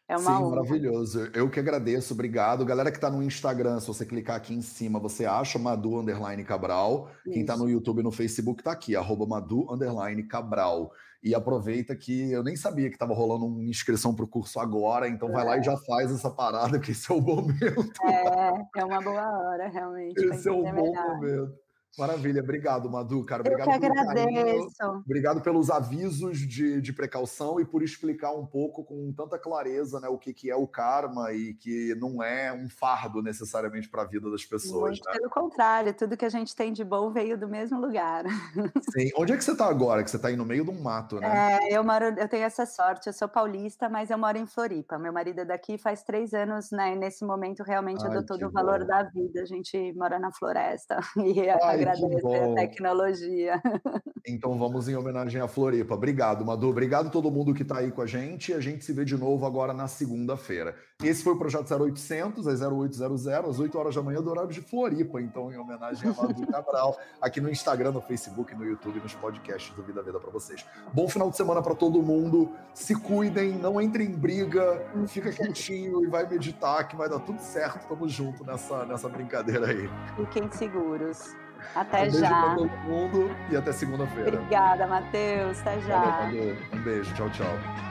[0.07, 0.49] É uma Sim, honra.
[0.57, 1.29] maravilhoso.
[1.33, 2.65] Eu que agradeço, obrigado.
[2.65, 6.43] Galera que está no Instagram, se você clicar aqui em cima, você acha Madu Underline
[6.43, 7.09] Cabral.
[7.25, 7.33] Isso.
[7.33, 10.91] Quem está no YouTube e no Facebook está aqui, arroba Madu Underline Cabral.
[11.23, 15.07] E aproveita que eu nem sabia que estava rolando uma inscrição para o curso agora,
[15.07, 15.31] então é.
[15.31, 17.91] vai lá e já faz essa parada, que esse é o momento.
[18.03, 20.19] É, é uma boa hora, realmente.
[20.25, 21.60] Esse é um bom momento.
[21.97, 23.41] Maravilha, obrigado, Madu, cara.
[23.41, 24.77] Obrigado Eu que agradeço.
[24.77, 25.03] Carinho.
[25.05, 30.07] Obrigado pelos avisos de, de precaução e por explicar um pouco com tanta clareza né,
[30.07, 34.05] o que, que é o karma e que não é um fardo necessariamente para a
[34.05, 34.99] vida das pessoas.
[34.99, 35.17] Muito né?
[35.17, 38.23] Pelo contrário, tudo que a gente tem de bom veio do mesmo lugar.
[38.93, 39.09] Sim.
[39.17, 40.03] Onde é que você está agora?
[40.03, 41.59] Que você está aí no meio de um mato, né?
[41.61, 44.97] É, eu moro, eu tenho essa sorte, eu sou paulista, mas eu moro em Floripa.
[44.97, 46.93] Meu marido é daqui faz três anos, né?
[46.93, 48.87] E nesse momento realmente Ai, eu dou todo o valor bom.
[48.87, 49.41] da vida.
[49.41, 53.61] A gente mora na floresta e Ai, agradecer a tecnologia.
[54.27, 55.95] Então vamos em homenagem à Floripa.
[55.95, 56.69] Obrigado, Madu.
[56.69, 58.53] Obrigado a todo mundo que está aí com a gente.
[58.53, 60.75] A gente se vê de novo agora na segunda-feira.
[61.03, 64.61] Esse foi o Projeto 0800, às 0800, às 8 horas da manhã, do horário de
[64.61, 65.19] Floripa.
[65.19, 69.75] Então, em homenagem a Madu Cabral, aqui no Instagram, no Facebook, no YouTube, nos podcasts
[69.75, 70.63] do Vida Vida para vocês.
[70.93, 72.51] Bom final de semana para todo mundo.
[72.75, 77.39] Se cuidem, não entrem em briga, fica quietinho e vai meditar que vai dar tudo
[77.39, 77.87] certo.
[77.87, 79.89] Tamo junto nessa, nessa brincadeira aí.
[80.15, 81.35] Fiquem seguros.
[81.75, 82.55] Até um já.
[82.55, 84.29] Todo mundo e até segunda-feira.
[84.29, 85.59] Obrigada, Matheus.
[85.61, 85.99] Até já.
[85.99, 87.13] Valeu, um beijo.
[87.13, 87.90] Tchau, tchau.